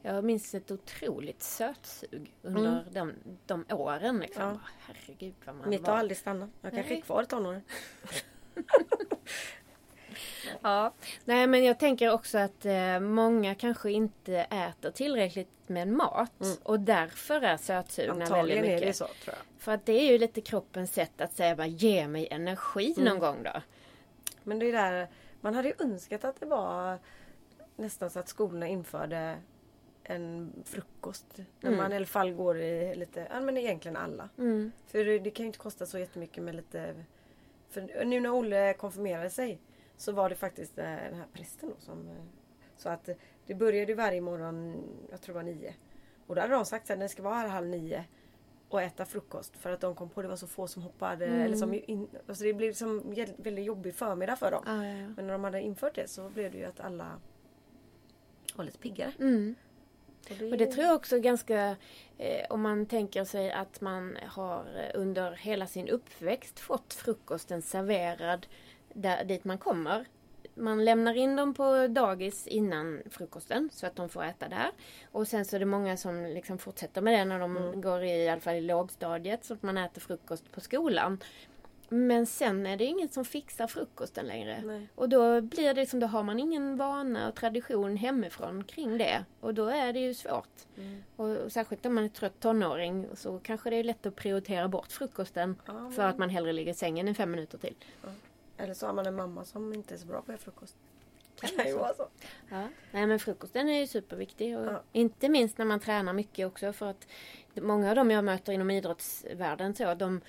Jag 0.03 0.25
minns 0.25 0.55
ett 0.55 0.71
otroligt 0.71 1.43
sötsug 1.43 2.35
under 2.43 2.83
Mm. 2.93 3.15
de, 3.47 3.65
de 3.67 3.75
åren. 3.77 4.19
Liksom. 4.19 4.43
Ja. 4.43 4.59
Herregud 4.79 5.35
vad 5.45 5.55
man 5.55 5.69
Mitt 5.69 5.81
var. 5.81 5.89
har 5.93 5.99
aldrig 5.99 6.19
stannat. 6.19 6.51
Jag 6.61 6.73
kanske 6.73 6.97
är 6.97 7.01
kvar 7.01 7.23
i 7.23 7.27
tonåren. 7.27 7.63
Ja. 10.63 10.93
Nej 11.25 11.47
men 11.47 11.65
jag 11.65 11.79
tänker 11.79 12.13
också 12.13 12.39
att 12.39 12.67
eh, 12.67 13.01
många 13.01 13.55
kanske 13.55 13.91
inte 13.91 14.35
äter 14.37 14.91
tillräckligt 14.91 15.49
med 15.67 15.89
mat. 15.89 16.41
Mm. 16.41 16.57
Och 16.63 16.81
därför 16.81 17.41
är 17.41 17.57
sötsugna 17.57 18.13
väldigt 18.15 18.31
Antagligen 18.31 18.65
är 18.65 18.69
mycket. 18.69 18.89
det 18.89 18.93
så 18.93 19.05
tror 19.05 19.15
jag. 19.37 19.37
För 19.59 19.73
att 19.73 19.87
det 19.87 19.93
är 19.93 20.13
ju 20.13 20.19
lite 20.19 20.41
kroppens 20.41 20.93
sätt 20.93 21.21
att 21.21 21.33
säga 21.33 21.57
bara 21.57 21.67
ge 21.67 22.09
mig 22.09 22.29
energi 22.31 22.93
Mm. 22.97 23.05
någon 23.09 23.19
gång 23.19 23.43
då. 23.43 23.63
Men 24.43 24.59
det 24.59 24.67
är 24.67 24.73
där, 24.73 25.09
man 25.41 25.55
hade 25.55 25.69
ju 25.69 25.75
önskat 25.79 26.25
att 26.25 26.41
det 26.41 26.47
var 26.47 26.99
nästan 27.77 28.11
så 28.11 28.19
att 28.19 28.29
skolorna 28.29 28.69
införde 28.69 29.37
en 30.09 30.53
frukost. 30.65 31.27
När 31.61 31.71
Mm. 31.71 31.77
man 31.83 31.93
i 31.93 31.97
alla 31.97 32.07
fall 32.07 32.33
går 32.33 32.59
i 32.61 32.95
lite, 32.95 33.27
ja 33.31 33.41
men 33.41 33.57
egentligen 33.57 33.97
alla. 33.97 34.29
Mm. 34.39 34.73
För 34.87 35.05
det, 35.05 35.19
det 35.19 35.31
kan 35.31 35.45
ju 35.45 35.47
inte 35.47 35.59
kosta 35.59 35.87
så 35.87 35.99
jättemycket 35.99 36.43
med 36.43 36.55
lite... 36.55 36.95
För 37.69 38.05
nu 38.05 38.21
när 38.21 38.35
Olle 38.35 38.75
konfirmerade 38.75 39.31
sig 39.31 39.59
så 39.97 40.13
var 40.13 40.29
det 40.29 40.35
faktiskt 40.37 40.79
eh, 40.79 40.85
den 40.85 41.15
här 41.15 41.27
prästen 41.33 41.69
då 41.69 41.75
som... 41.79 42.09
eh, 42.09 42.15
Så 42.77 42.89
att 42.89 43.09
det 43.47 43.55
började 43.55 43.95
varje 43.95 44.21
morgon, 44.21 44.83
jag 45.11 45.21
tror 45.21 45.35
det 45.35 45.39
var 45.45 45.53
nio. 45.53 45.75
Och 46.27 46.35
då 46.35 46.41
hade 46.41 46.55
de 46.55 46.65
sagt 46.65 46.91
att 46.91 46.99
den 46.99 47.09
ska 47.09 47.23
vara 47.23 47.35
här 47.35 47.49
halv 47.49 47.67
nio 47.67 48.05
och 48.69 48.83
äta 48.83 49.05
frukost. 49.05 49.57
För 49.57 49.71
att 49.71 49.81
de 49.81 49.95
kom 49.95 50.09
på 50.11 50.21
att 50.21 50.25
det 50.25 50.29
var 50.29 50.37
så 50.37 50.47
få 50.47 50.67
som 50.67 50.83
hoppade. 50.83 51.27
Mm. 51.27 51.41
Eller 51.41 51.57
som 51.57 51.75
in, 51.75 52.09
alltså 52.29 52.45
det 52.45 52.53
blev 52.55 52.73
som 52.73 52.99
en 53.17 53.35
väldigt 53.37 53.65
jobbig 53.65 53.95
förmiddag 53.95 54.37
för 54.37 54.51
dem. 54.51 54.63
Ja, 54.67 54.87
ja, 54.87 54.97
ja. 54.99 55.09
Men 55.17 55.27
när 55.27 55.33
de 55.33 55.45
hade 55.45 55.61
infört 55.61 55.95
det 55.95 56.09
så 56.11 56.29
blev 56.29 56.53
det 56.53 56.59
ju 56.59 56.65
att 56.65 56.81
alla 56.81 57.21
var 58.55 58.65
lite 58.65 58.79
piggare. 58.79 59.13
Mm. 59.19 59.55
Det, 60.29 60.51
Och 60.51 60.59
det 60.59 60.67
tror 60.67 60.85
jag 60.87 60.95
också 60.95 61.19
ganska, 61.21 61.77
eh, 62.19 62.47
om 62.51 62.63
man 62.63 62.87
tänker 62.87 63.25
sig 63.25 63.53
att 63.53 63.81
man 63.81 64.17
har 64.27 64.65
eh, 64.77 65.01
under 65.01 65.33
hela 65.33 65.67
sin 65.67 65.89
uppväxt 65.89 66.61
fått 66.61 66.95
frukosten 66.95 67.63
serverad 67.63 68.47
där, 68.93 69.25
dit 69.25 69.45
man 69.45 69.59
kommer. 69.59 70.05
Man 70.59 70.85
lämnar 70.85 71.15
in 71.17 71.37
dem 71.37 71.55
på 71.55 71.87
dagis 71.87 72.47
innan 72.47 73.03
frukosten 73.11 73.71
så 73.73 73.87
att 73.87 73.97
de 73.97 74.09
får 74.09 74.25
äta 74.25 74.49
där. 74.49 74.71
Och 75.13 75.29
sen 75.29 75.45
så 75.45 75.57
är 75.57 75.61
det 75.61 75.67
många 75.67 75.97
som 75.97 76.25
liksom 76.25 76.59
fortsätter 76.59 77.01
med 77.01 77.13
det 77.19 77.25
när 77.25 77.39
de 77.41 77.57
Mm. 77.57 77.81
går 77.81 78.03
i, 78.03 78.11
i 78.25 78.29
alla 78.29 78.41
fall 78.41 78.55
i 78.55 78.61
lågstadiet 78.61 79.45
så 79.45 79.55
att 79.55 79.63
man 79.63 79.79
äter 79.79 80.01
frukost 80.01 80.53
på 80.53 80.61
skolan. 80.61 81.19
Men 81.89 82.27
sen 82.27 82.67
är 82.67 82.77
det 82.77 82.85
ingen 82.85 83.09
som 83.09 83.25
fixar 83.25 83.67
frukosten 83.67 84.27
längre. 84.27 84.63
Nej. 84.65 84.89
Och 84.95 85.09
då 85.09 85.41
blir 85.41 85.75
det 85.75 85.87
som, 85.87 86.01
då 86.01 86.07
har 86.07 86.23
man 86.23 86.41
ingen 86.41 86.77
vana 86.77 87.29
och 87.29 87.35
tradition 87.35 87.97
hemifrån 87.97 88.65
kring 88.65 88.99
det. 88.99 89.25
Och 89.41 89.55
då 89.55 89.67
är 89.67 89.93
det 89.93 90.01
ju 90.01 90.15
svårt. 90.15 90.67
Mm. 90.77 91.03
Och, 91.17 91.37
och 91.37 91.53
särskilt 91.53 91.87
om 91.87 91.95
man 91.95 92.05
är 92.05 92.09
trött 92.09 92.41
tonåring 92.41 93.07
så 93.15 93.39
kanske 93.39 93.71
det 93.71 93.77
är 93.77 93.85
lätt 93.85 94.07
att 94.07 94.17
prioritera 94.17 94.69
bort 94.69 94.93
frukosten 94.93 95.57
Ja, 95.67 95.91
för 95.91 96.03
att 96.03 96.19
man 96.19 96.31
hellre 96.31 96.53
ligger 96.53 96.73
i 96.73 96.75
sängen 96.75 97.09
i 97.09 97.15
fem 97.15 97.31
minuter 97.31 97.59
till. 97.59 97.75
Eller 98.57 98.75
så 98.75 98.87
har 98.87 98.93
man 98.93 99.07
en 99.07 99.15
mamma 99.15 99.45
som 99.45 99.73
inte 99.73 99.95
är 99.95 99.99
så 99.99 100.07
bra 100.07 100.23
på 100.23 100.33
att 100.33 100.41
äta 100.41 100.51
frukost. 101.41 101.57
Det 101.57 101.63
kan 101.63 101.73
ju 101.73 101.79
vara 101.79 101.95
så. 101.95 102.09
Ja. 102.51 102.69
Nej 102.91 103.07
men 103.07 103.19
frukosten 103.19 103.69
är 103.69 103.81
ju 103.81 103.87
superviktig. 103.87 104.59
Och 104.59 104.67
Ja. 104.67 104.83
Inte 104.93 105.29
minst 105.29 105.59
när 105.59 105.65
man 105.65 105.81
tränar 105.81 106.13
mycket 106.13 106.47
också 106.47 106.73
för 106.73 106.87
att 106.91 107.07
många 107.55 107.89
av 107.91 107.97
dem 107.97 108.11
jag 108.11 108.25
möter 108.25 108.53
inom 108.53 108.71
idrottsvärlden 108.71 109.75
så 109.75 109.95
de 109.95 110.21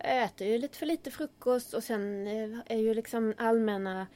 äter 0.00 0.46
ju 0.46 0.58
lite 0.58 0.78
för 0.78 0.86
lite 0.86 1.10
frukost 1.10 1.74
och 1.74 1.84
sen 1.84 2.26
eh, 2.26 2.58
är 2.66 2.78
ju 2.78 2.94
liksom 2.94 3.34
allmänna 3.36 4.06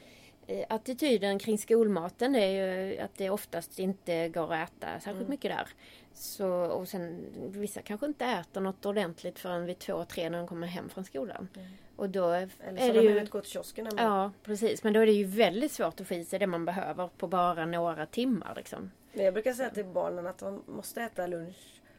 eh, 0.46 0.64
attityden 0.68 1.38
kring 1.38 1.58
skolmaten 1.58 2.32
det 2.32 2.40
är 2.40 2.90
ju 2.90 2.98
att 2.98 3.14
det 3.16 3.30
oftast 3.30 3.78
inte 3.78 4.28
går 4.28 4.52
att 4.54 4.68
äta 4.70 4.86
särskilt 4.92 5.16
Mm. 5.16 5.30
mycket 5.30 5.50
där. 5.50 5.68
Så, 6.14 6.48
och 6.50 6.88
sen 6.88 7.24
vissa 7.36 7.82
kanske 7.82 8.06
inte 8.06 8.24
äter 8.24 8.60
något 8.60 8.86
ordentligt 8.86 9.38
förrän 9.38 9.66
vid 9.66 9.78
två, 9.78 10.04
tre 10.04 10.30
när 10.30 10.38
de 10.38 10.46
kommer 10.46 10.66
hem 10.66 10.88
från 10.88 11.04
skolan. 11.04 11.48
Mm. 11.56 11.68
Och 12.00 12.10
då 12.10 12.28
är, 12.28 12.48
Eller 12.66 12.92
det 12.92 13.00
de 13.00 13.00
ju... 13.20 13.26
gå 13.26 13.40
till 13.40 13.50
kiosken. 13.50 13.84
man- 13.84 14.04
Ja, 14.04 14.32
precis. 14.42 14.84
Men 14.84 14.92
då 14.92 15.00
är 15.00 15.06
det 15.06 15.12
ju 15.12 15.24
väldigt 15.24 15.72
svårt 15.72 16.00
att 16.00 16.06
få 16.08 16.14
i 16.14 16.24
sig 16.24 16.38
det 16.38 16.46
man 16.46 16.64
behöver 16.64 17.08
på 17.18 17.26
bara 17.26 17.66
några 17.66 18.06
timmar. 18.06 18.52
Liksom. 18.56 18.90
Men 19.12 19.24
jag 19.24 19.34
brukar 19.34 19.52
säga 19.52 19.70
till 19.70 19.84
barnen 19.84 20.26
att 20.26 20.38
de 20.38 20.62
måste 20.66 21.02
äta 21.02 21.26
lunch. 21.26 21.56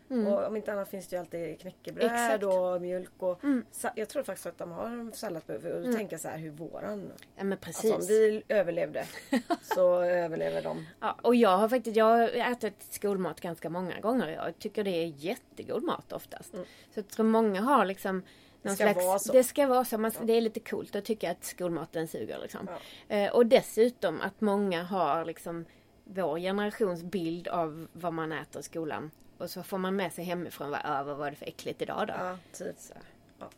Mm. 0.10 0.28
Och 0.28 0.48
om 0.48 0.56
inte 0.56 0.74
annat 0.74 0.90
finns 0.90 1.08
det 1.08 1.16
ju 1.16 1.20
alltid 1.20 1.60
knäckebröd 1.60 2.06
Exakt. 2.06 2.44
och 2.44 2.82
mjölk. 2.82 3.12
Och 3.18 3.44
Mm. 3.44 3.66
Jag 3.96 4.10
tror 4.10 4.24
faktiskt 4.24 4.46
att 4.46 4.58
de 4.58 4.72
har 4.72 5.12
salladsbröd. 5.16 5.66
Och 5.66 5.72
då 5.72 5.78
Mm. 5.78 5.96
tänker 5.96 6.18
så 6.18 6.28
här 6.28 6.38
hur 6.38 6.50
våran... 6.52 7.12
Ja 7.36 7.44
men 7.44 7.58
precis. 7.58 7.94
Alltså 7.94 8.12
om 8.14 8.18
vi 8.20 8.44
överlevde 8.48 9.06
så 9.76 10.02
överlever 10.02 10.62
de. 10.62 10.86
ja, 11.00 11.18
och 11.22 11.36
jag 11.36 11.58
har 11.58 11.70
faktiskt 11.70 11.98
jag 11.98 12.06
har 12.06 12.28
ätit 12.52 12.76
skolmat 12.90 13.42
ganska 13.42 13.70
många 13.70 14.00
gånger. 14.00 14.28
Jag 14.28 14.60
tycker 14.60 14.84
det 14.84 14.92
är 15.04 15.06
jättegod 15.08 15.84
mat 15.84 16.14
oftast. 16.14 16.54
Mm. 16.54 16.66
Så 16.94 17.00
jag 17.00 17.08
tror 17.08 17.26
många 17.26 17.62
har 17.62 17.86
liksom 17.86 18.24
någon 18.62 18.76
ska 18.76 18.84
slags, 18.84 19.06
vara 19.06 19.20
så. 19.20 19.34
Det 19.34 19.44
ska 19.44 19.68
vara 19.68 19.86
så. 19.86 19.98
Man, 19.98 20.12
Ja. 20.20 20.26
Det 20.26 20.34
är 20.34 20.42
lite 20.42 20.60
coolt 20.60 20.96
att 20.96 21.06
tycka 21.06 21.32
att 21.32 21.44
skolmaten 21.44 22.08
suger. 22.08 22.40
Liksom. 22.42 22.70
Ja. 23.08 23.16
Eh, 23.16 23.32
och 23.34 23.46
dessutom 23.46 24.22
att 24.22 24.42
många 24.42 24.84
har 24.84 25.26
liksom 25.26 25.66
vår 26.04 26.40
generations 26.40 27.04
bild 27.04 27.48
av 27.48 27.88
vad 27.94 28.14
man 28.14 28.32
äter 28.32 28.60
i 28.60 28.64
skolan. 28.64 29.12
Och 29.38 29.50
så 29.50 29.64
får 29.64 29.78
man 29.78 29.96
med 29.96 30.14
sig 30.14 30.24
hemifrån, 30.24 30.70
vad, 30.72 30.80
ja, 30.84 31.04
vad 31.04 31.18
var 31.18 31.30
det 31.30 31.36
för 31.36 31.46
äckligt 31.46 31.82
idag 31.82 32.08
då? 32.08 32.14
Ja, 32.18 32.38
typ. 32.54 32.76
Så. 32.80 32.94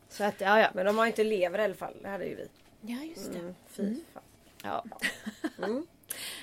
så 0.09 0.23
att, 0.23 0.41
ja 0.41 0.59
ja. 0.59 0.67
Men 0.73 0.85
de 0.85 0.97
har 0.97 1.05
inte 1.05 1.23
lever 1.23 1.59
i 1.59 1.63
alla 1.63 1.73
fall. 1.75 1.93
Det 2.01 2.07
hade 2.09 2.25
ju 2.25 2.35
vi. 2.35 2.47
Ja 2.81 3.03
just 3.03 3.33
det. 3.33 3.39
Mm, 3.39 3.55
fy 3.67 3.83
Mm. 3.83 4.01
fan. 4.13 4.23
Ja. 4.63 4.85
Mm. 5.65 5.87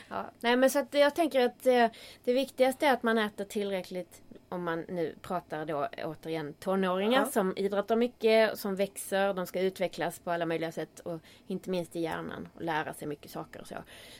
Ja. 0.08 0.30
Nej 0.40 0.56
men 0.56 0.70
så 0.70 0.78
att 0.78 0.94
jag 0.94 1.14
tänker 1.14 1.40
att 1.40 1.66
eh, 1.66 1.88
det 2.24 2.32
viktigaste 2.32 2.86
är 2.86 2.92
att 2.92 3.02
man 3.02 3.18
äter 3.18 3.44
tillräckligt 3.44 4.22
om 4.50 4.64
man 4.64 4.84
nu 4.88 5.14
pratar 5.22 5.64
då 5.64 5.88
återigen 6.04 6.54
tonåringar 6.54 7.20
Ja. 7.20 7.26
som 7.26 7.56
idrottar 7.56 7.96
mycket, 7.96 8.58
som 8.58 8.76
växer, 8.76 9.34
de 9.34 9.46
ska 9.46 9.60
utvecklas 9.60 10.18
på 10.18 10.30
alla 10.30 10.46
möjliga 10.46 10.72
sätt 10.72 11.00
och 11.00 11.20
inte 11.46 11.70
minst 11.70 11.96
i 11.96 12.00
hjärnan 12.00 12.48
och 12.54 12.62
lära 12.62 12.94
sig 12.94 13.08
mycket 13.08 13.30
saker 13.30 13.60
och 13.60 13.66
så. 13.66 13.74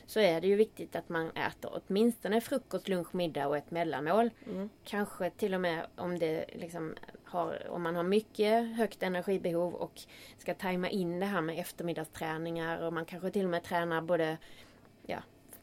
Så 0.05 0.19
är 0.19 0.41
det 0.41 0.47
ju 0.47 0.55
viktigt 0.55 0.95
att 0.95 1.09
man 1.09 1.31
äter 1.31 1.81
åtminstone 1.87 2.41
frukost, 2.41 2.87
lunch, 2.87 3.15
middag 3.15 3.47
och 3.47 3.57
ett 3.57 3.71
mellanmål. 3.71 4.29
Mm. 4.47 4.69
Kanske 4.83 5.29
till 5.29 5.53
och 5.53 5.61
med 5.61 5.85
om 5.95 6.19
det 6.19 6.45
liksom 6.53 6.95
har, 7.23 7.67
om 7.69 7.81
man 7.81 7.95
har 7.95 8.03
mycket 8.03 8.75
högt 8.77 9.03
energibehov 9.03 9.73
och 9.73 10.01
ska 10.37 10.53
tajma 10.53 10.89
in 10.89 11.19
det 11.19 11.25
här 11.25 11.41
med 11.41 11.59
eftermiddagsträningar 11.59 12.81
och 12.81 12.93
man 12.93 13.05
kanske 13.05 13.31
till 13.31 13.43
och 13.43 13.51
med 13.51 13.63
tränar 13.63 14.01
både 14.01 14.37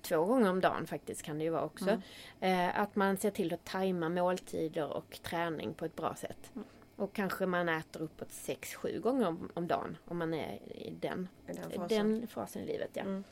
två 0.02 0.24
gånger 0.24 0.50
om 0.50 0.60
dagen 0.60 0.86
faktiskt 0.86 1.22
kan 1.22 1.38
det 1.38 1.44
ju 1.44 1.50
vara 1.50 1.64
också. 1.64 2.00
Eh, 2.40 2.80
att 2.80 2.96
man 2.96 3.16
ser 3.16 3.30
till 3.30 3.54
att 3.54 3.64
tajma 3.64 4.08
måltider 4.08 4.92
och 4.96 5.18
träning 5.22 5.74
på 5.74 5.84
ett 5.84 5.96
bra 5.96 6.14
sätt. 6.14 6.52
Och 6.96 7.12
kanske 7.12 7.46
man 7.46 7.68
äter 7.68 8.02
uppåt 8.02 8.28
6-7 8.28 9.00
gånger 9.00 9.28
om, 9.28 9.50
om 9.54 9.66
dagen 9.66 9.96
om 10.04 10.18
man 10.18 10.34
är 10.34 10.54
i 10.76 10.94
den, 11.00 11.28
I 11.48 11.52
den 11.52 11.70
fasen. 11.70 11.88
den 11.88 12.26
fasen 12.28 12.62
i 12.62 12.66
livet. 12.66 12.90
Ja. 12.92 13.02
Mm. 13.02 13.24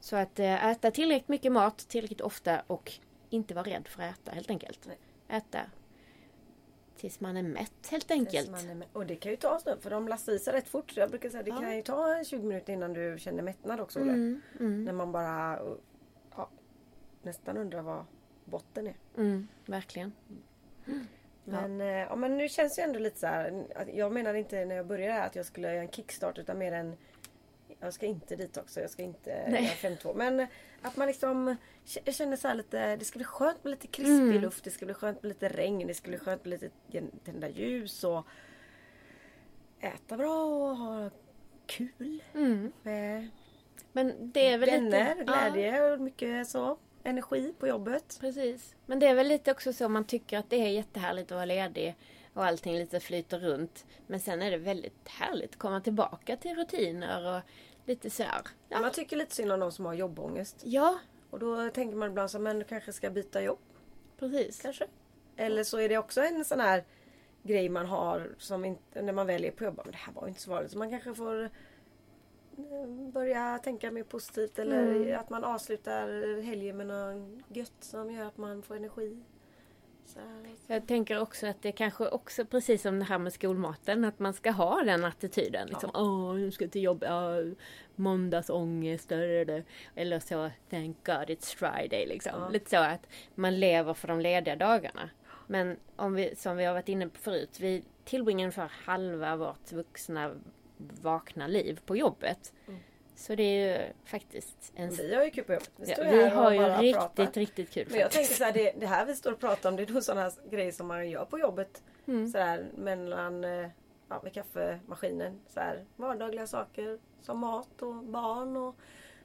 Så 0.00 0.16
att 0.16 0.38
eh, 0.38 0.66
äta 0.66 0.90
tillräckligt 0.90 1.28
mycket 1.28 1.52
mat 1.52 1.78
tillräckligt 1.78 2.20
ofta 2.20 2.62
och 2.66 2.92
inte 3.30 3.54
vara 3.54 3.64
rädd 3.70 3.88
för 3.88 4.02
att 4.02 4.10
äta 4.18 4.30
helt 4.30 4.50
enkelt. 4.50 4.80
Nej. 4.86 4.98
Äta 5.28 5.58
tills 6.96 7.20
man 7.20 7.36
är 7.36 7.42
mätt 7.42 7.88
helt 7.90 8.10
enkelt. 8.10 8.50
med. 8.50 8.84
Och 8.92 9.06
det 9.06 9.16
kan 9.16 9.30
ju 9.30 9.36
ta 9.36 9.54
en 9.54 9.60
stund 9.60 9.82
för 9.82 9.90
de 9.90 10.08
lastar 10.08 10.32
i 10.32 10.38
sig 10.38 10.52
rätt 10.52 10.68
fort. 10.68 10.96
Jag 10.96 11.10
brukar 11.10 11.28
säga 11.30 11.42
det 11.42 11.50
Ja. 11.50 11.60
kan 11.60 11.76
ju 11.76 11.82
ta 11.82 12.24
20 12.24 12.42
minuter 12.46 12.72
innan 12.72 12.92
du 12.92 13.16
känner 13.18 13.42
mättnad 13.42 13.80
också. 13.80 14.00
Mm, 14.00 14.40
mm, 14.60 14.84
När 14.84 14.92
man 14.92 15.12
bara 15.12 15.60
nästan 17.24 17.56
undrar 17.56 17.82
vad 17.82 18.04
botten 18.44 18.86
är. 18.86 18.94
mm, 19.16 19.48
verkligen. 19.66 20.12
Men, 21.44 21.80
eh, 21.80 21.86
ja, 21.86 22.16
men 22.16 22.36
nu 22.38 22.48
känns 22.48 22.76
det 22.76 22.82
ju 22.82 22.86
ändå 22.86 22.98
lite 22.98 23.18
så 23.18 23.26
här. 23.26 23.64
Jag 23.94 24.12
menade 24.12 24.38
inte 24.38 24.64
när 24.64 24.76
jag 24.76 24.86
började 24.86 25.22
att 25.22 25.36
jag 25.36 25.46
skulle 25.46 25.68
göra 25.68 25.80
en 25.82 25.90
kickstart 25.90 26.38
utan 26.38 26.58
mer 26.58 26.72
en 26.72 26.96
jag 27.80 27.94
ska 27.94 28.06
inte 28.06 28.36
dit 28.36 28.56
också, 28.56 28.80
jag 28.80 28.90
ska 28.90 29.02
inte 29.02 29.46
Nej. 29.48 29.62
göra 29.64 29.94
5-2. 29.96 30.14
Men 30.14 30.46
att 30.82 30.96
man 30.96 31.06
liksom 31.08 31.56
Jag 32.04 32.14
känner 32.14 32.36
så 32.36 32.48
här 32.48 32.54
lite, 32.54 32.96
det 32.96 33.04
ska 33.04 33.18
bli 33.18 33.24
skönt 33.24 33.64
med 33.64 33.70
lite 33.70 33.86
krispig 33.86 34.12
Mm. 34.28 34.40
luft, 34.42 34.64
det 34.64 34.70
ska 34.70 34.84
bli 34.86 34.94
skönt 34.94 35.22
med 35.22 35.28
lite 35.28 35.48
regn, 35.48 35.86
det 35.86 35.94
ska 35.94 36.08
bli 36.08 36.18
skönt 36.18 36.44
med 36.44 36.50
lite 36.60 36.70
tända 37.24 37.48
ljus 37.48 38.04
och 38.04 38.26
äta 39.80 40.16
bra 40.16 40.44
och 40.44 40.76
ha 40.76 41.10
kul 41.66 42.22
Mm. 42.34 42.72
med 42.82 43.28
Men 43.92 44.32
det 44.32 44.46
är 44.46 44.58
väl 44.58 44.70
vänner, 44.70 45.14
lite... 45.14 45.24
glädje 45.24 45.92
och 45.92 46.00
mycket 46.00 46.48
så. 46.48 46.78
Energi 47.04 47.54
på 47.58 47.66
jobbet. 47.68 48.16
Precis. 48.20 48.74
Men 48.86 48.98
det 48.98 49.06
är 49.06 49.14
väl 49.14 49.28
lite 49.28 49.50
också 49.52 49.72
så 49.72 49.88
man 49.88 50.04
tycker 50.04 50.38
att 50.38 50.50
det 50.50 50.56
är 50.56 50.68
jättehärligt 50.68 51.32
att 51.32 51.36
vara 51.36 51.44
ledig 51.44 51.96
och 52.34 52.44
allting 52.44 52.74
lite 52.74 53.00
flyter 53.00 53.38
runt. 53.38 53.84
Men 54.06 54.20
sen 54.20 54.42
är 54.42 54.50
det 54.50 54.56
väldigt 54.56 55.08
härligt 55.08 55.50
att 55.50 55.58
komma 55.58 55.80
tillbaka 55.80 56.36
till 56.36 56.54
rutiner 56.56 57.36
och 57.36 57.42
lite 57.88 58.10
så 58.10 58.22
här. 58.22 58.42
Ja. 58.68 58.80
Man 58.80 58.90
tycker 58.90 59.16
lite 59.16 59.34
synd 59.34 59.52
om 59.52 59.60
de 59.60 59.72
som 59.72 59.84
har 59.86 59.94
jobbångest. 59.94 60.60
ja, 60.64 60.98
Och 61.30 61.38
då 61.38 61.68
tänker 61.68 61.96
man 61.96 62.10
ibland 62.10 62.30
så 62.30 62.38
men 62.38 62.58
du 62.58 62.64
kanske 62.64 62.92
ska 62.92 63.10
byta 63.10 63.42
jobb. 63.42 63.58
precis. 64.18 64.62
Kanske. 64.62 64.86
Eller 65.36 65.64
så 65.64 65.78
är 65.78 65.88
det 65.88 65.98
också 65.98 66.20
en 66.20 66.44
sån 66.44 66.60
här 66.60 66.84
grej 67.42 67.68
man 67.68 67.86
har 67.86 68.34
som 68.38 68.64
inte, 68.64 69.02
när 69.02 69.12
man 69.12 69.26
väljer 69.26 69.50
på 69.50 69.64
jobb. 69.64 69.80
Men 69.84 69.92
det 69.92 69.98
här 69.98 70.12
var 70.12 70.28
inte 70.28 70.40
så 70.40 70.50
vanligt. 70.50 70.72
Så 70.72 70.78
man 70.78 70.90
kanske 70.90 71.14
får 71.14 71.50
börja 73.12 73.58
tänka 73.58 73.90
mer 73.90 74.02
positivt. 74.02 74.58
Eller 74.58 74.94
Mm. 74.94 75.20
att 75.20 75.30
man 75.30 75.44
avslutar 75.44 76.42
helgen 76.42 76.76
med 76.76 76.86
något 76.86 77.40
gött 77.48 77.72
som 77.80 78.10
gör 78.10 78.24
att 78.26 78.38
man 78.38 78.62
får 78.62 78.76
energi. 78.76 79.22
Så 80.04 80.18
här. 80.18 80.56
Jag 80.66 80.86
tänker 80.86 81.20
också 81.20 81.46
att 81.46 81.62
det 81.62 81.72
kanske 81.72 82.08
också 82.08 82.44
precis 82.44 82.82
som 82.82 82.98
det 82.98 83.04
här 83.04 83.18
med 83.18 83.32
skolmaten 83.32 84.04
att 84.04 84.18
man 84.18 84.32
ska 84.34 84.50
ha 84.50 84.82
den 84.82 85.04
attityden. 85.04 85.68
Liksom, 85.68 85.90
åh, 85.94 86.34
nu 86.34 86.50
ska 86.50 86.64
jag 86.64 86.72
till 86.72 86.82
jobb, 86.82 87.04
ja, 87.06 87.34
måndagsångest, 87.94 89.12
eller, 89.12 89.64
eller 89.94 90.18
så, 90.20 90.50
thank 90.70 91.06
God 91.06 91.30
it's 91.30 91.56
Friday 91.56 92.06
liksom. 92.06 92.32
Ja. 92.40 92.48
Lite 92.48 92.70
så 92.70 92.76
att 92.76 93.06
man 93.34 93.60
lever 93.60 93.94
för 93.94 94.08
de 94.08 94.20
lediga 94.20 94.56
dagarna. 94.56 95.10
Men 95.46 95.76
om 95.96 96.14
vi, 96.14 96.36
som 96.36 96.56
vi 96.56 96.64
har 96.64 96.72
varit 96.74 96.88
inne 96.88 97.08
på 97.08 97.18
förut, 97.18 97.60
vi 97.60 97.84
tillbringar 98.04 98.44
ungefär 98.44 98.72
halva 98.84 99.36
vårt 99.36 99.72
vuxna 99.72 100.34
vakna 101.02 101.46
liv 101.46 101.80
på 101.86 101.96
jobbet. 101.96 102.52
Mm. 102.68 102.80
Så 103.14 103.34
det 103.34 103.42
är 103.42 103.78
ju 103.78 103.92
faktiskt 104.04 104.72
en... 104.74 104.90
Vi 104.90 105.14
har 105.14 105.24
ju 105.24 105.30
kul 105.30 105.44
på 105.44 105.52
jobbet. 105.52 105.70
Vi, 105.76 105.90
Ja, 105.90 106.04
vi 106.10 106.24
har 106.28 106.52
ju 106.52 106.58
riktigt, 106.60 106.94
pratar. 106.94 107.32
riktigt 107.32 107.70
kul. 107.70 107.86
Men 107.90 108.00
jag 108.00 108.12
faktiskt. 108.12 108.38
tänker 108.38 108.54
så 108.54 108.60
här, 108.60 108.72
det, 108.72 108.80
det 108.80 108.86
här 108.86 109.06
vi 109.06 109.14
står 109.14 109.32
och 109.32 109.40
pratar 109.40 109.70
om 109.70 109.76
det 109.76 109.82
är 109.82 109.92
nog 109.92 110.02
sådana 110.02 110.20
här 110.20 110.32
grejer 110.50 110.72
som 110.72 110.86
man 110.86 111.10
gör 111.10 111.24
på 111.24 111.38
jobbet. 111.38 111.82
Mm. 112.06 112.28
Så 112.28 112.38
här, 112.38 112.66
mellan, 112.74 113.44
eh, 113.44 113.68
ja, 114.08 114.20
med 114.22 114.32
kaffemaskinen. 114.32 115.40
Så 115.48 115.60
här, 115.60 115.84
vardagliga 115.96 116.46
saker 116.46 116.98
som 117.20 117.38
mat 117.38 117.82
och 117.82 117.94
barn. 117.94 118.56
Och, 118.56 118.76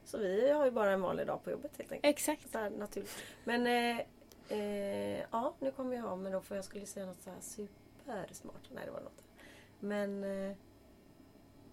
så 0.05 0.17
vi 0.17 0.51
har 0.51 0.65
ju 0.65 0.71
bara 0.71 0.91
en 0.91 1.01
vanlig 1.01 1.27
dag 1.27 1.43
på 1.43 1.51
jobbet 1.51 1.71
helt 1.77 1.91
enkelt. 1.91 2.15
Exakt. 2.15 2.51
Så 2.51 2.57
här, 2.57 2.69
naturligt. 2.69 3.15
Men 3.43 3.67
eh, 3.67 3.99
eh, 4.59 5.19
ja, 5.31 5.53
nu 5.59 5.71
kommer 5.71 5.95
jag 5.95 6.05
av 6.05 6.19
mig 6.19 6.31
då 6.31 6.41
för 6.41 6.55
jag 6.55 6.65
skulle 6.65 6.85
säga 6.85 7.05
något 7.05 7.21
så 7.21 7.29
här 7.29 7.39
supersmart. 7.41 8.69
Nej, 8.69 8.85
det 8.85 8.91
var 8.91 9.01
något. 9.01 9.23
Men 9.79 10.23
eh, 10.23 10.55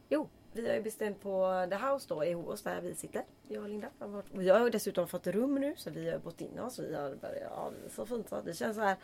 jo, 0.09 0.29
vi 0.53 0.69
har 0.69 0.75
ju 0.75 0.83
bestämt 0.83 1.21
på 1.21 1.67
The 1.71 1.77
House 1.77 2.07
då 2.09 2.25
i 2.25 2.33
Hovås 2.33 2.63
där 2.63 2.81
vi 2.81 2.95
sitter. 2.95 3.25
Jag 3.49 3.63
och 3.63 3.69
Linda. 3.69 3.89
Vi 4.33 4.49
har 4.49 4.71
dessutom 4.71 5.09
fått 5.09 5.27
rum 5.27 5.55
nu 5.55 5.75
så 5.77 5.91
vi 5.91 6.11
har 6.11 6.19
gått 6.19 6.41
in 6.41 6.59
oss. 6.59 6.79
Vi 6.79 6.95
har 6.95 7.15
börjat, 7.15 7.51
ja, 7.51 7.73
så 7.91 8.07
fint 8.07 8.29
så. 8.29 8.41
Det 8.41 8.55
känns 8.55 8.77
så 8.77 8.83
här 8.83 8.97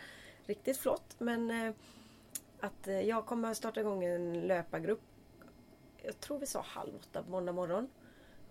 riktigt 0.47 0.77
flott. 0.79 1.15
Men 1.19 1.51
eh, 1.51 1.73
att 2.61 2.89
eh, 2.89 3.01
jag 3.01 3.27
kommer 3.27 3.55
starta 3.55 3.81
igång 3.81 4.05
en 4.05 4.47
löpargrupp. 4.47 5.01
Jag 6.03 6.21
tror 6.21 6.39
vi 6.39 6.47
sa 6.47 6.61
halv 6.61 6.95
åtta 6.97 7.23
på 7.23 7.31
måndag 7.31 7.53
morgon. 7.53 7.89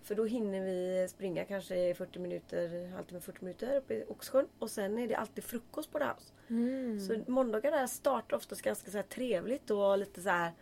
För 0.02 0.14
då 0.14 0.24
hinner 0.24 0.60
vi 0.60 1.08
springa 1.08 1.44
kanske 1.44 1.88
i 1.88 1.94
40 1.94 2.18
minuter, 2.18 2.88
halvtimme 2.88 3.20
40 3.20 3.44
minuter 3.44 3.76
uppe 3.76 3.94
i 3.94 4.04
Oxsjön. 4.08 4.48
Och 4.58 4.70
sen 4.70 4.98
är 4.98 5.08
det 5.08 5.14
alltid 5.14 5.44
frukost 5.44 5.92
på 5.92 5.98
The 5.98 6.04
House. 6.04 6.32
Mm. 6.48 7.00
Så 7.00 7.30
måndagar 7.32 7.70
där 7.70 7.86
startar 7.86 8.36
oftast 8.36 8.62
ganska 8.62 8.90
så 8.90 8.96
här 8.96 9.04
trevligt 9.04 9.70
och 9.70 9.98
lite 9.98 10.20
så 10.20 10.28
här. 10.28 10.52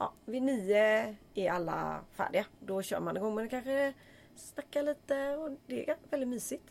Ja, 0.00 0.12
vid 0.24 0.42
nio 0.42 1.16
är 1.34 1.50
alla 1.50 2.00
färdiga. 2.12 2.46
Då 2.60 2.82
kör 2.82 3.00
man 3.00 3.16
igång. 3.16 3.34
Men 3.34 3.48
kanske 3.48 3.92
snackar 4.36 4.82
lite 4.82 5.36
och 5.36 5.50
det 5.66 5.90
är 5.90 5.96
väldigt 6.10 6.28
mysigt. 6.28 6.64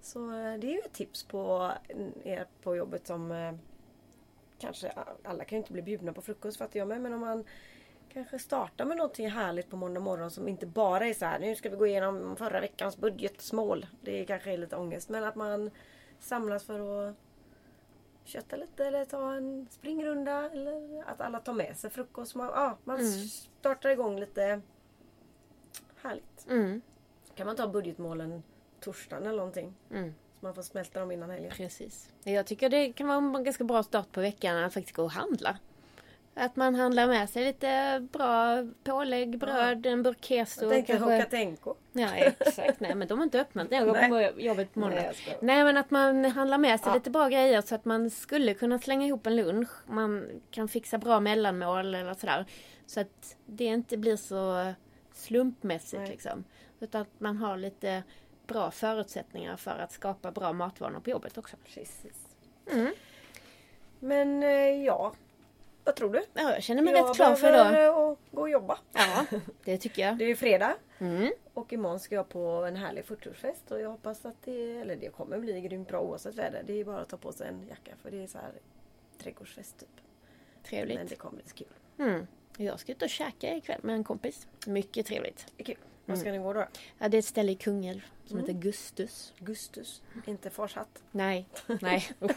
Så 0.00 0.24
eh, 0.24 0.54
det 0.58 0.66
är 0.66 0.72
ju 0.72 0.78
ett 0.78 0.92
tips 0.92 1.24
på 1.24 1.72
mm, 1.88 2.12
er 2.24 2.46
på 2.62 2.76
jobbet 2.76 3.06
som 3.06 3.32
eh, 3.32 3.52
kanske 4.58 4.92
alla 5.24 5.44
kan 5.44 5.56
ju 5.56 5.60
inte 5.60 5.72
bli 5.72 5.82
bjudna 5.82 6.12
på 6.12 6.22
frukost 6.22 6.58
fattar 6.58 6.78
jag 6.78 6.88
med. 6.88 7.00
Men 7.00 7.12
om 7.12 7.20
man 7.20 7.44
kanske 8.12 8.38
startar 8.38 8.84
med 8.84 8.96
någonting 8.96 9.30
härligt 9.30 9.70
på 9.70 9.76
måndag 9.76 10.00
morgon 10.00 10.30
som 10.30 10.48
inte 10.48 10.66
bara 10.66 11.06
är 11.06 11.14
så 11.14 11.24
här 11.24 11.38
nu 11.38 11.56
ska 11.56 11.70
vi 11.70 11.76
gå 11.76 11.86
igenom 11.86 12.36
förra 12.36 12.60
veckans 12.60 12.96
budgetmål. 12.96 13.86
Det 14.00 14.24
kanske 14.24 14.52
är 14.52 14.58
lite 14.58 14.76
ångest. 14.76 15.08
Men 15.08 15.24
att 15.24 15.34
man 15.34 15.70
samlas 16.18 16.64
för 16.64 17.08
att 17.08 17.16
kötta 18.28 18.56
lite 18.56 18.84
eller 18.86 19.04
ta 19.04 19.34
en 19.34 19.66
springrunda. 19.70 20.50
Eller 20.50 21.04
att 21.06 21.20
alla 21.20 21.40
tar 21.40 21.52
med 21.52 21.76
sig 21.76 21.90
frukost. 21.90 22.34
Man, 22.34 22.46
ja, 22.46 22.78
man 22.84 22.96
Mm. 23.00 23.10
startar 23.60 23.90
igång 23.90 24.20
lite 24.20 24.60
härligt. 26.02 26.46
Mm. 26.50 26.80
Kan 27.34 27.46
man 27.46 27.56
ta 27.56 27.68
budgetmålen 27.68 28.42
torsdagen 28.80 29.26
eller 29.26 29.36
någonting. 29.36 29.74
Mm. 29.90 30.14
Så 30.40 30.46
man 30.46 30.54
får 30.54 30.62
smälta 30.62 31.00
dem 31.00 31.10
innan 31.10 31.30
helgen. 31.30 31.52
Precis. 31.56 32.12
Jag 32.24 32.46
tycker 32.46 32.68
det 32.70 32.92
kan 32.92 33.06
vara 33.08 33.18
en 33.18 33.44
ganska 33.44 33.64
bra 33.64 33.82
start 33.82 34.12
på 34.12 34.20
veckan 34.20 34.56
att 34.64 34.74
faktiskt 34.74 34.96
gå 34.96 35.02
och 35.02 35.10
handla. 35.10 35.58
Att 36.40 36.56
man 36.56 36.74
handlar 36.74 37.06
med 37.06 37.30
sig 37.30 37.44
lite 37.44 38.00
bra 38.12 38.64
pålägg, 38.84 39.38
bröd, 39.38 39.86
en 39.86 40.02
burk 40.02 40.24
keso. 40.24 40.70
Tänkte 40.70 40.92
kanske- 40.92 41.14
Hokatenko. 41.16 41.74
Ja 41.92 42.14
exakt, 42.14 42.80
nej 42.80 42.94
men 42.94 43.08
de 43.08 43.18
har 43.18 43.24
inte 43.24 43.40
öppnat 43.40 43.66
jag 43.70 43.86
går 43.86 44.08
på 44.32 44.40
jobbet 44.40 44.74
på 44.74 44.80
måndag. 44.80 44.96
Nej, 44.96 45.14
Nej, 45.40 45.64
men 45.64 45.76
att 45.76 45.90
man 45.90 46.24
handlar 46.24 46.58
med 46.58 46.80
sig 46.80 46.88
Ja. 46.88 46.94
lite 46.94 47.10
bra 47.10 47.28
grejer 47.28 47.60
så 47.62 47.74
att 47.74 47.84
man 47.84 48.10
skulle 48.10 48.54
kunna 48.54 48.78
slänga 48.78 49.06
ihop 49.06 49.26
en 49.26 49.36
lunch. 49.36 49.68
Man 49.86 50.40
kan 50.50 50.68
fixa 50.68 50.98
bra 50.98 51.20
mellanmål 51.20 51.94
eller 51.94 52.14
sådär. 52.14 52.44
Så 52.86 53.00
att 53.00 53.36
det 53.46 53.64
inte 53.64 53.96
blir 53.96 54.16
så 54.16 54.72
slumpmässigt 55.12 56.00
Nej. 56.02 56.10
liksom. 56.10 56.44
Utan 56.80 57.02
att 57.02 57.20
man 57.20 57.36
har 57.36 57.56
lite 57.56 58.02
bra 58.46 58.70
förutsättningar 58.70 59.56
för 59.56 59.78
att 59.78 59.92
skapa 59.92 60.30
bra 60.32 60.52
matvanor 60.52 61.00
på 61.00 61.10
jobbet 61.10 61.38
också. 61.38 61.56
Precis. 61.74 62.26
Mm. 62.72 62.92
Men 64.00 64.42
eh, 64.42 64.84
ja, 64.84 65.12
vad 65.88 65.96
tror 65.96 66.10
du? 66.12 66.22
Ja, 66.34 66.52
jag 66.54 66.62
känner 66.62 66.82
mig 66.82 66.94
jag 66.94 67.08
rätt 67.08 67.16
klar 67.16 67.34
för 67.34 67.52
behöver, 67.52 67.82
idag. 67.82 67.84
eh, 68.06 68.08
att 68.12 68.18
gå 68.30 68.40
och 68.40 68.50
jobba. 68.50 68.78
Ja, 68.92 69.24
det 69.64 69.78
tycker 69.78 70.02
jag. 70.02 70.16
Det 70.18 70.24
är 70.24 70.28
ju 70.28 70.36
fredag. 70.36 70.74
Mm. 70.98 71.32
Och 71.54 71.72
imorgon 71.72 72.00
ska 72.00 72.14
jag 72.14 72.28
på 72.28 72.40
en 72.48 72.76
härlig 72.76 73.04
40-årsfest 73.04 73.70
och 73.72 73.80
jag 73.80 73.90
hoppas 73.90 74.26
att 74.26 74.42
det, 74.44 74.76
eller 74.80 74.96
det 74.96 75.08
kommer 75.08 75.38
bli 75.38 75.60
grymt 75.60 75.88
bra 75.88 76.00
oavsett 76.00 76.34
väder. 76.34 76.62
Det 76.66 76.72
är 76.80 76.84
bara 76.84 77.00
att 77.00 77.08
ta 77.08 77.16
på 77.16 77.32
sig 77.32 77.48
en 77.48 77.66
jacka 77.68 77.90
för 78.02 78.10
det 78.10 78.22
är 78.22 78.26
så 78.26 78.38
här 78.38 78.52
trädgårdsfest 79.22 79.78
typ. 79.78 79.88
Men 79.96 80.70
Trevligt. 80.70 81.08
det 81.08 81.16
kommer 81.16 81.36
bli 81.36 81.44
så 81.48 81.54
kul. 81.56 81.66
Mm. 81.98 82.26
Jag 82.56 82.80
ska 82.80 82.92
ut 82.92 83.02
och 83.02 83.08
käka 83.10 83.56
ikväll 83.56 83.80
med 83.82 83.94
en 83.94 84.04
kompis. 84.04 84.46
Mycket 84.66 85.06
trevligt. 85.06 85.46
Kul. 85.64 85.76
Var 86.06 86.16
ska 86.16 86.32
ni 86.32 86.38
gå 86.38 86.52
då? 86.52 86.66
Ja, 86.98 87.08
det 87.08 87.16
är 87.16 87.18
ett 87.18 87.24
ställe 87.24 87.52
i 87.52 87.54
Kungälv 87.54 88.00
som 88.24 88.36
Mm. 88.38 88.46
heter 88.48 88.60
Gustus. 88.60 89.32
Gustus, 89.38 90.02
inte 90.26 90.50
Forshatt. 90.50 91.02
Nej, 91.10 91.48
nej. 91.80 92.08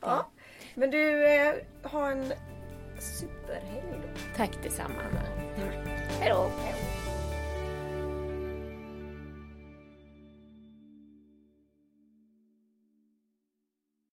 Ja. 0.00 0.26
Men 0.74 0.90
du, 0.90 1.26
eh, 1.28 1.54
ha 1.82 2.10
en 2.10 2.32
superhelg 3.02 4.00
då. 4.02 4.20
Tack 4.36 4.50
detsamma. 4.62 5.02
Mm. 5.56 5.68
Hej 6.20 6.28
då. 6.30 6.50